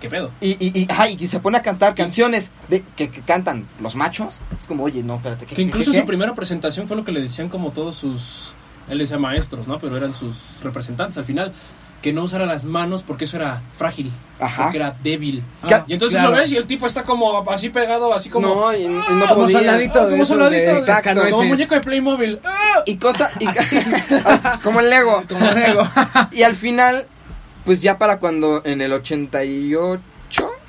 [0.00, 0.30] ¿Qué pedo?
[0.40, 3.96] Y, y, y, ajá, y se pone a cantar canciones de, que, que cantan los
[3.96, 4.40] machos.
[4.58, 5.44] Es como, oye, no, espérate.
[5.44, 6.06] ¿qué, Que incluso qué, su qué?
[6.08, 8.54] primera presentación fue lo que le decían como todos sus...
[8.88, 9.78] Él decía maestros, ¿no?
[9.78, 11.52] Pero eran sus representantes al final.
[12.02, 14.10] Que no usara las manos porque eso era frágil.
[14.38, 14.62] Ajá.
[14.64, 15.42] Porque era débil.
[15.62, 16.30] Ah, Y entonces claro.
[16.30, 18.48] lo ves y el tipo está como así pegado, así como...
[18.48, 21.20] No, y, y no Como soldadito Ah, como soldadito Exacto.
[21.30, 22.40] Como muñeco de Playmobil.
[22.44, 22.82] ¡Ah!
[22.86, 23.30] Y cosa.
[23.38, 23.76] Y, así,
[24.62, 25.22] como el Lego.
[25.28, 25.82] Como Lego.
[26.32, 27.06] Y al final,
[27.66, 30.00] pues ya para cuando en el 88.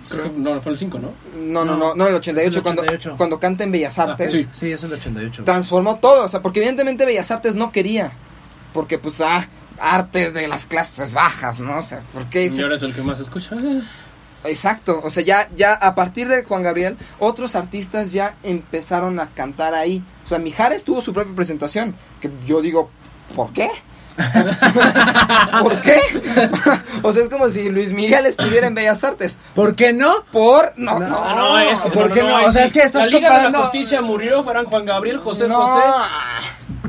[0.10, 1.14] Creo que- no, fue el 5, ¿no?
[1.40, 3.16] No, no, No, no, no, el 88, es el cuando, 88.
[3.18, 4.28] cuando canta en Bellas Artes.
[4.28, 4.48] Ah, sí.
[4.52, 5.44] Sí, es el 88.
[5.46, 6.26] Transformó todo.
[6.26, 8.12] O sea, porque evidentemente Bellas Artes no quería.
[8.74, 9.48] Porque, pues, ah,
[9.82, 11.78] arte de las clases bajas, ¿no?
[11.80, 13.56] O sea, porque Y ahora es el que más escucha.
[14.44, 19.28] Exacto, o sea, ya, ya a partir de Juan Gabriel, otros artistas ya empezaron a
[19.30, 20.04] cantar ahí.
[20.26, 22.90] O sea, Mijares tuvo su propia presentación, que yo digo,
[23.36, 23.70] ¿por qué?
[25.62, 26.00] ¿Por qué?
[27.04, 29.40] o sea, es como si Luis Miguel estuviera en Bellas Artes.
[29.56, 30.12] ¿Por qué no?
[30.32, 30.74] Por...
[30.76, 31.08] No, No.
[31.08, 32.46] no, no, es que ¿por qué no?
[32.46, 35.18] O sea, es que estás La Liga de comparando- la Justicia murió, fueran Juan Gabriel,
[35.18, 35.62] José no.
[35.62, 35.86] José,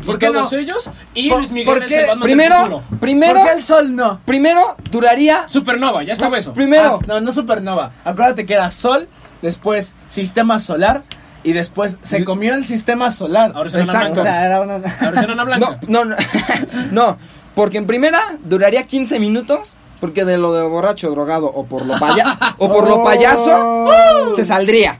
[0.04, 0.58] ¿Por y qué todos no?
[0.58, 2.00] ellos, y ¿Por- Luis Miguel por es qué?
[2.00, 2.82] el Batman del Primero, futuro.
[3.00, 4.20] primero, ¿Por qué el sol no?
[4.24, 5.48] primero duraría...
[5.48, 6.52] Supernova, ya estaba eso.
[6.52, 7.92] Primero, Ah, no, no supernova.
[8.04, 9.08] Acuérdate que era sol,
[9.42, 11.02] después sistema solar
[11.44, 13.52] y después se comió el sistema solar.
[13.54, 13.98] Ahora es Exacto.
[13.98, 14.22] O blanca.
[14.22, 14.74] sea, era una...
[15.00, 15.78] Ahora es enana blanca.
[15.88, 16.16] no, no, no,
[16.92, 17.18] no,
[17.54, 19.76] Porque en primera duraría 15 minutos.
[20.00, 23.86] Porque de lo de borracho, drogado o por lo, paya o por lo payaso
[24.34, 24.98] se saldría.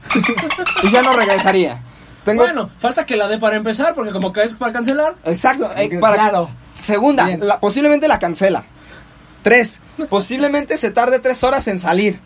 [0.83, 1.81] Y ya no regresaría.
[2.25, 5.15] Tengo, Bueno, falta que la dé para empezar, porque como que es para cancelar.
[5.25, 5.69] Exacto.
[5.77, 6.49] eh, para, Claro.
[6.73, 8.65] Segunda, la- posiblemente la cancela.
[9.41, 12.19] Tres, posiblemente se tarde tres horas en salir,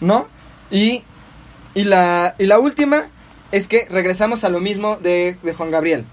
[0.00, 0.28] ¿no?
[0.70, 1.02] Y,
[1.74, 3.08] y, la, y la última
[3.52, 6.04] es que regresamos a lo mismo de, de Juan Gabriel.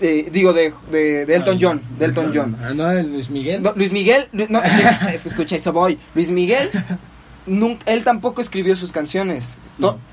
[0.00, 1.82] Digo, de, de, de Elton John.
[1.98, 2.56] De Elton John.
[2.62, 3.62] Ah, No, Luis Miguel.
[3.62, 5.98] No, Luis Miguel, no, es que, es escucha, eso voy.
[6.14, 6.70] Luis Miguel,
[7.46, 9.56] nunca, él tampoco escribió sus canciones.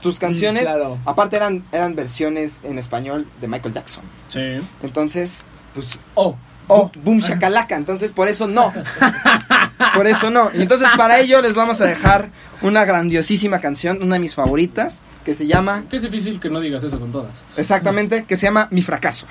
[0.01, 0.97] Tus canciones, claro.
[1.05, 4.03] aparte eran, eran versiones en español de Michael Jackson.
[4.29, 4.39] Sí.
[4.81, 6.35] Entonces, pues Oh,
[6.67, 8.73] Oh, boom shakalaka, entonces por eso no.
[9.95, 10.49] Por eso no.
[10.53, 12.29] Y entonces para ello les vamos a dejar
[12.61, 16.61] una grandiosísima canción, una de mis favoritas, que se llama, que es difícil que no
[16.61, 17.43] digas eso con todas.
[17.57, 19.27] exactamente, que se llama Mi fracaso.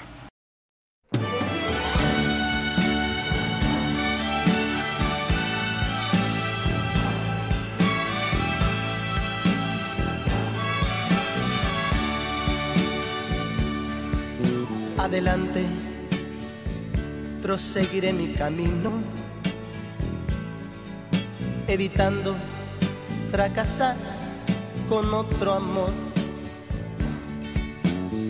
[15.02, 15.64] Adelante,
[17.42, 18.92] proseguiré mi camino,
[21.66, 22.36] evitando
[23.32, 23.96] fracasar
[24.88, 25.92] con otro amor,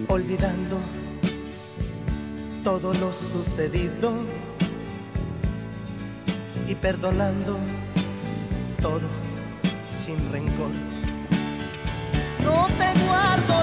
[0.08, 0.78] olvidando
[2.64, 4.14] todo lo sucedido
[6.66, 7.58] y perdonando
[8.80, 9.08] todo
[9.90, 10.70] sin rencor.
[12.42, 13.61] No te guardo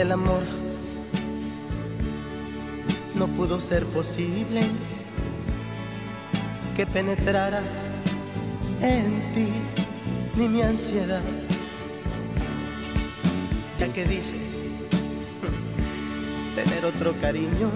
[0.00, 0.44] El amor
[3.14, 4.62] no pudo ser posible
[6.74, 7.60] que penetrara
[8.80, 9.52] en ti
[10.36, 11.20] ni mi ansiedad,
[13.78, 14.40] ya que dices
[16.54, 17.68] tener otro cariño,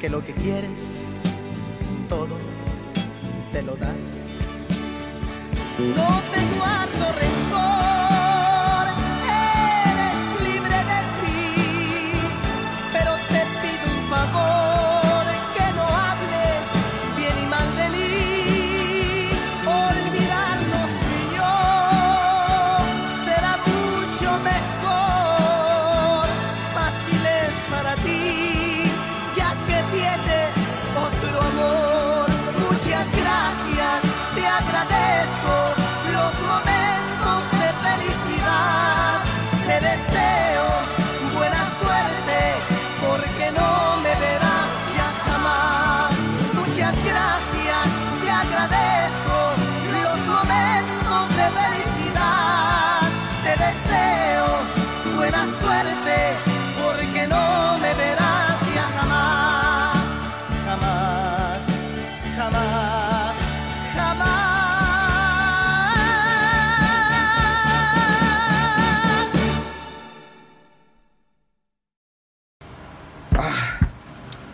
[0.00, 0.80] que lo que quieres
[2.08, 2.38] todo
[3.52, 3.92] te lo da.
[5.78, 7.35] No te guardo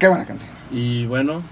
[0.03, 0.51] Qué buena canción.
[0.73, 1.45] Y bueno,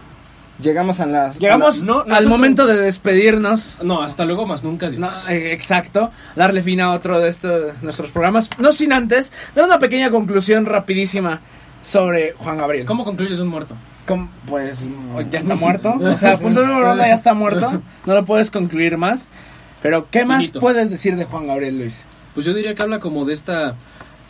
[0.61, 1.38] Llegamos a las...
[1.38, 3.78] Llegamos No, al momento de despedirnos.
[3.84, 5.01] no, hasta luego más nunca, Dios.
[5.01, 8.51] No, eh, exacto, darle fin a otro de estos nuestros programas.
[8.59, 11.42] No sin antes dar una pequeña conclusión rapidísima
[11.80, 12.86] sobre Juan Gabriel.
[12.86, 13.76] ¿Cómo concluyes un muerto?
[14.05, 14.28] ¿Cómo?
[14.48, 14.88] Pues
[15.30, 15.94] ya está muerto.
[16.01, 17.80] O sea, punto número uno ya está muerto.
[18.05, 19.28] No lo puedes concluir más.
[19.80, 20.59] Pero, ¿qué más Finito.
[20.59, 22.03] puedes decir de Juan Gabriel, Luis?
[22.34, 23.76] Pues yo diría que habla como de esta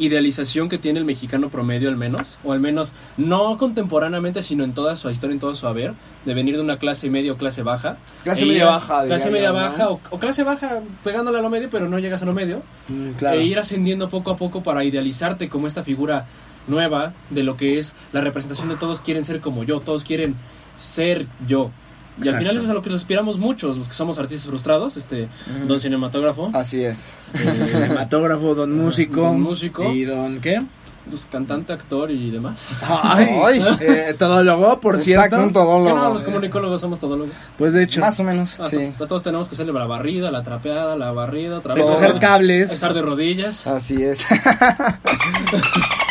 [0.01, 4.72] idealización que tiene el mexicano promedio al menos, o al menos no contemporáneamente, sino en
[4.74, 5.92] toda su historia, en todo su haber,
[6.24, 7.96] de venir de una clase media o clase baja.
[8.24, 11.51] Clase E media a- baja, Clase media baja o, o clase baja pegándole a lo
[11.51, 12.62] medio, pero no llegas a lo medio.
[12.88, 13.38] Mm, claro.
[13.38, 16.26] E ir ascendiendo poco a poco para idealizarte como esta figura
[16.66, 20.34] nueva de lo que es la representación de todos quieren ser como yo, todos quieren
[20.76, 21.70] ser yo.
[22.22, 24.96] Y al final eso es a lo que aspiramos muchos, los que somos artistas frustrados,
[24.96, 25.28] este,
[25.66, 27.14] don cinematógrafo, Así es.
[27.34, 29.22] eh, Cinematógrafo, don músico.
[29.22, 29.90] Don músico.
[29.92, 30.62] ¿Y don qué?
[31.08, 32.68] pues, cantante, actor y demás.
[32.82, 33.60] Ay, Ay.
[33.80, 35.60] eh, todólogo, por Exacto, un cierto.
[35.60, 35.86] todólogo.
[35.88, 37.34] Que no, los comunicólogos somos todólogos.
[37.58, 38.92] Pues de hecho, Más o menos, Ah, sí.
[38.96, 41.82] to- Todos tenemos que hacerle la barrida, la trapeada, la barrida, vez.
[41.82, 42.70] coger cables.
[42.70, 43.66] Estar de rodillas.
[43.66, 44.24] Así es.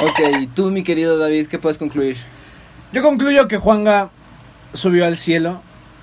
[0.02, 2.18] ok, y tú, mi querido David, ¿qué puedes concluir?
[2.92, 4.10] Yo concluyo que Juanga
[4.74, 5.62] subió al cielo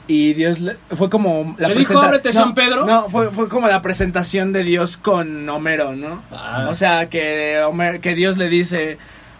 [0.09, 2.87] y Dios le- fue como la Le dijo, presenta- "Ábrete, no, San Pedro".
[2.87, 6.23] No, fue, fue como la presentación de Dios con Homero, ¿no?
[6.31, 6.67] Ah.
[6.69, 8.99] O sea, que, Homer- que Dios le dice,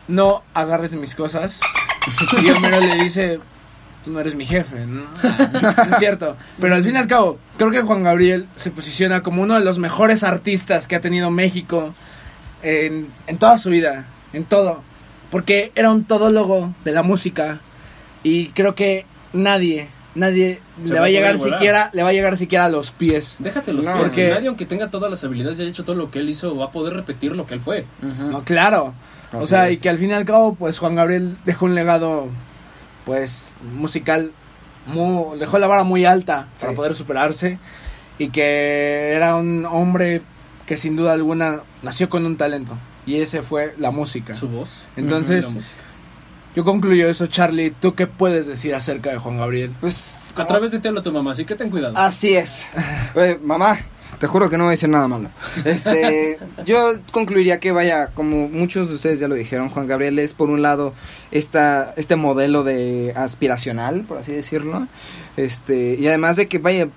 [0.09, 1.61] no agarres mis cosas.
[2.43, 3.41] Y Homero le dice,
[4.05, 5.03] tú no eres mi jefe, ¿no?
[5.23, 6.37] Ah, es cierto.
[6.61, 9.65] Pero al fin y al cabo, creo que Juan Gabriel se posiciona como uno de
[9.65, 11.95] los mejores artistas que ha tenido México
[12.63, 14.83] en, en toda su vida, en todo.
[15.31, 17.61] Porque era un todólogo de la música
[18.23, 21.59] y creo que nadie, nadie Se le va va a llegar volar.
[21.59, 23.37] siquiera, le va a llegar siquiera a los pies.
[23.39, 24.03] Déjate los No, pies.
[24.05, 26.57] porque- Nadie, aunque tenga todas las habilidades y haya hecho todo lo que él hizo,
[26.57, 27.85] va a poder repetir lo que él fue.
[28.03, 28.95] No, claro.
[29.33, 29.77] o sea, es.
[29.77, 32.29] y que al fin y al cabo, pues Juan Gabriel dejó un legado,
[33.05, 34.33] pues, musical,
[34.87, 37.59] muy, dejó la vara muy alta para poder superarse.
[38.19, 40.23] Y que era un hombre
[40.67, 42.77] que sin duda alguna nació con un talento.
[43.05, 44.35] Y ese fue la música.
[44.35, 44.71] Su voz.
[44.97, 45.77] Entonces, La música.
[46.57, 47.71] Yo concluyo eso, Charlie.
[47.71, 49.75] ¿Tú qué puedes decir acerca de Juan Gabriel?
[49.79, 51.95] Pues A través de ti habla tu mamá, así que ten cuidado.
[51.99, 52.67] Así es.
[53.43, 53.79] Mamá,
[54.19, 55.29] te juro que no voy a decir nada malo.
[55.67, 60.33] Este, yo concluiría que vaya, como muchos de ustedes ya lo dijeron, Juan Gabriel es
[60.33, 60.95] por un lado
[61.31, 64.89] esta, este modelo de aspiracional, por así decirlo.
[65.37, 66.89] Este, y además de que vaya,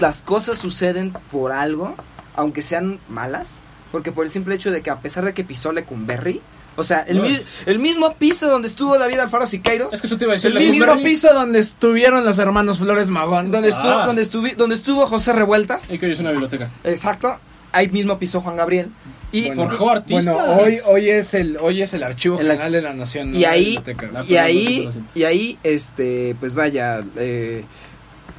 [0.00, 1.96] las cosas suceden por algo,
[2.36, 5.72] aunque sean malas, porque por el simple hecho de que a pesar de que pisó
[5.72, 6.40] Lecumberri,
[6.76, 10.16] o sea, el, mi- el mismo piso donde estuvo David Alfaro Siqueiros, Es que eso
[10.18, 13.50] te iba a decir El mismo piso donde estuvieron los hermanos Flores Magón.
[13.50, 14.06] donde estuvo, Ah.
[14.06, 15.92] donde estuvi- donde estuvo José Revueltas.
[15.92, 16.70] Y que hoy es una biblioteca.
[16.84, 17.38] Exacto.
[17.72, 18.88] Ahí mismo pisó Juan Gabriel.
[19.32, 20.34] Y, Bueno, Forjó artistas.
[20.36, 23.30] Bueno, hoy, hoy es el, hoy es el archivo En la- general de la nación.
[23.30, 23.36] ¿no?
[23.38, 24.10] y La ahí, biblioteca.
[24.14, 27.64] Ah, y ahí, y ahí, este, pues vaya, eh,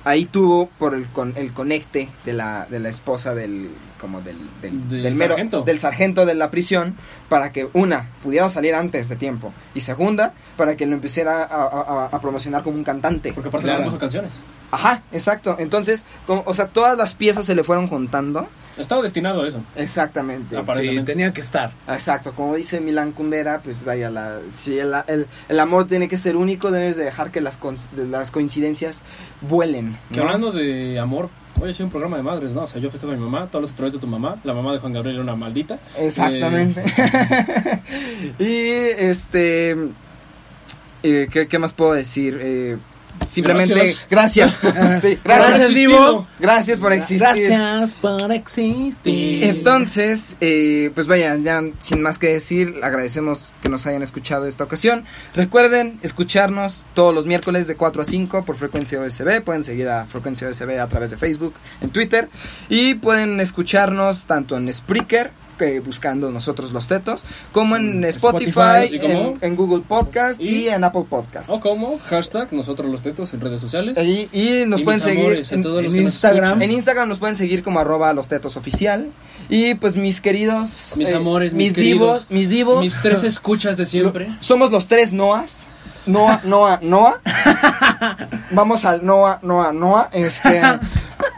[0.06, 4.38] ahí tuvo por el con el conecte de la, de la esposa del, como del,
[4.62, 5.62] del, Del del mero- sargento.
[5.64, 6.95] del sargento de la prisión,
[7.30, 11.64] para que una, pudiera salir antes de tiempo, y segunda, para que lo empezara a,
[11.64, 13.34] a- a- a promocionar como un cantante.
[13.34, 13.97] Porque aparte Claro.
[13.97, 14.39] canciones.
[14.74, 15.55] Ajá, exacto.
[15.59, 18.47] Entonces, como- o sea, todas las piezas se le fueron juntando.
[18.76, 19.61] Estaba destinado a eso.
[19.76, 20.57] Exactamente.
[20.76, 21.74] Sí, tenía que estar.
[21.88, 26.17] Exacto, como dice Milan Kundera, pues vaya, la, si el, el, el amor tiene que
[26.17, 27.59] ser único, debes de dejar que las,
[27.91, 29.03] de las coincidencias
[29.41, 29.95] vuelen.
[30.11, 30.24] Que ¿no?
[30.24, 31.30] hablando de amor,
[31.61, 32.63] hoy soy un programa de madres, ¿no?
[32.63, 34.38] O sea, yo festejo a mi mamá, todos a través de tu mamá.
[34.43, 35.78] La mamá de Juan Gabriel era una maldita.
[35.99, 36.84] Exactamente.
[38.39, 39.78] y este...
[41.03, 42.39] eh, ¿qué, qué más puedo decir?
[42.41, 42.78] Eh,
[43.28, 44.53] simplemente, gracias.
[45.01, 46.28] sí, gracias, Gracias, Divo.
[46.39, 47.19] Gracias por existir.
[47.19, 49.43] Gracias por existir.
[49.43, 54.63] Entonces, eh, pues vaya, ya sin más que decir, agradecemos que nos hayan escuchado esta
[54.63, 55.05] ocasión.
[55.36, 59.41] Recuerden escucharnos todos los miércoles de 4 a 5 por Frecuencia OSB.
[59.41, 62.30] Pueden seguir a Frecuencia OSB a través de Facebook, en Twitter.
[62.69, 65.32] Y pueden escucharnos tanto en Spreaker,
[65.80, 70.68] buscando nosotros los tetos, como en Spotify, en, en Google Podcast y, ¿Y?
[70.70, 71.49] en Apple Podcast.
[71.49, 73.97] O como hashtag nosotros los tetos en redes sociales.
[73.97, 76.61] Y, y nos Y pueden seguir en- Instagram.
[76.61, 79.11] en Instagram nos pueden seguir como arroba los tetos oficial.
[79.49, 80.93] Y pues mis queridos.
[80.97, 82.80] Mis eh, amores, mis, mis divos, queridos, mis divos.
[82.82, 84.36] Mis tres escuchas de siempre.
[84.39, 85.68] Somos los tres Noas.
[86.06, 87.20] Noah, Noah, Noah.
[88.51, 90.10] Vamos al Noah, Noah, Noah.
[90.12, 90.62] Este.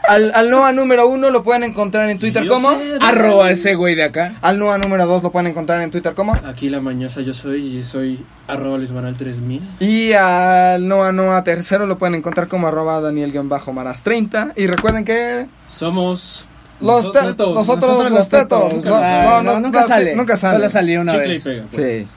[0.08, 2.78] Al, al Noah número uno lo pueden encontrar en Twitter Yo como.
[2.78, 4.34] sé Arroba ese güey de acá.
[4.40, 6.32] Al Noah número dos lo pueden encontrar en Twitter como.
[6.44, 9.68] Aquí la mañosa yo soy y soy arroba Luis Manuel 3000.
[9.80, 14.52] Y al Noah Noah tercero lo pueden encontrar como arroba Daniel-Maras 30.
[14.54, 15.46] Y recuerden que.
[15.68, 16.46] Somos
[16.80, 17.54] Los te- tetos.
[17.54, 18.74] nosotros los tetos.
[18.74, 20.14] Nunca No, no, no, no, nunca sale.
[20.14, 20.58] nunca sale.
[20.58, 21.42] Solo salió una Chicle y vez.
[21.44, 21.64] pega.
[21.68, 21.82] pues.
[22.02, 22.08] Sí.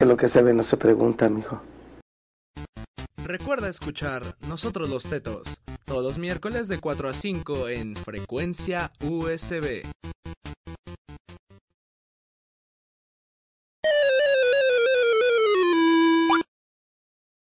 [0.00, 1.62] Lo que se ve no se pregunta, mijo.
[3.24, 5.42] Recuerda escuchar Nosotros los Tetos
[5.90, 9.82] todos miércoles de 4 a 5 en Frecuencia USB.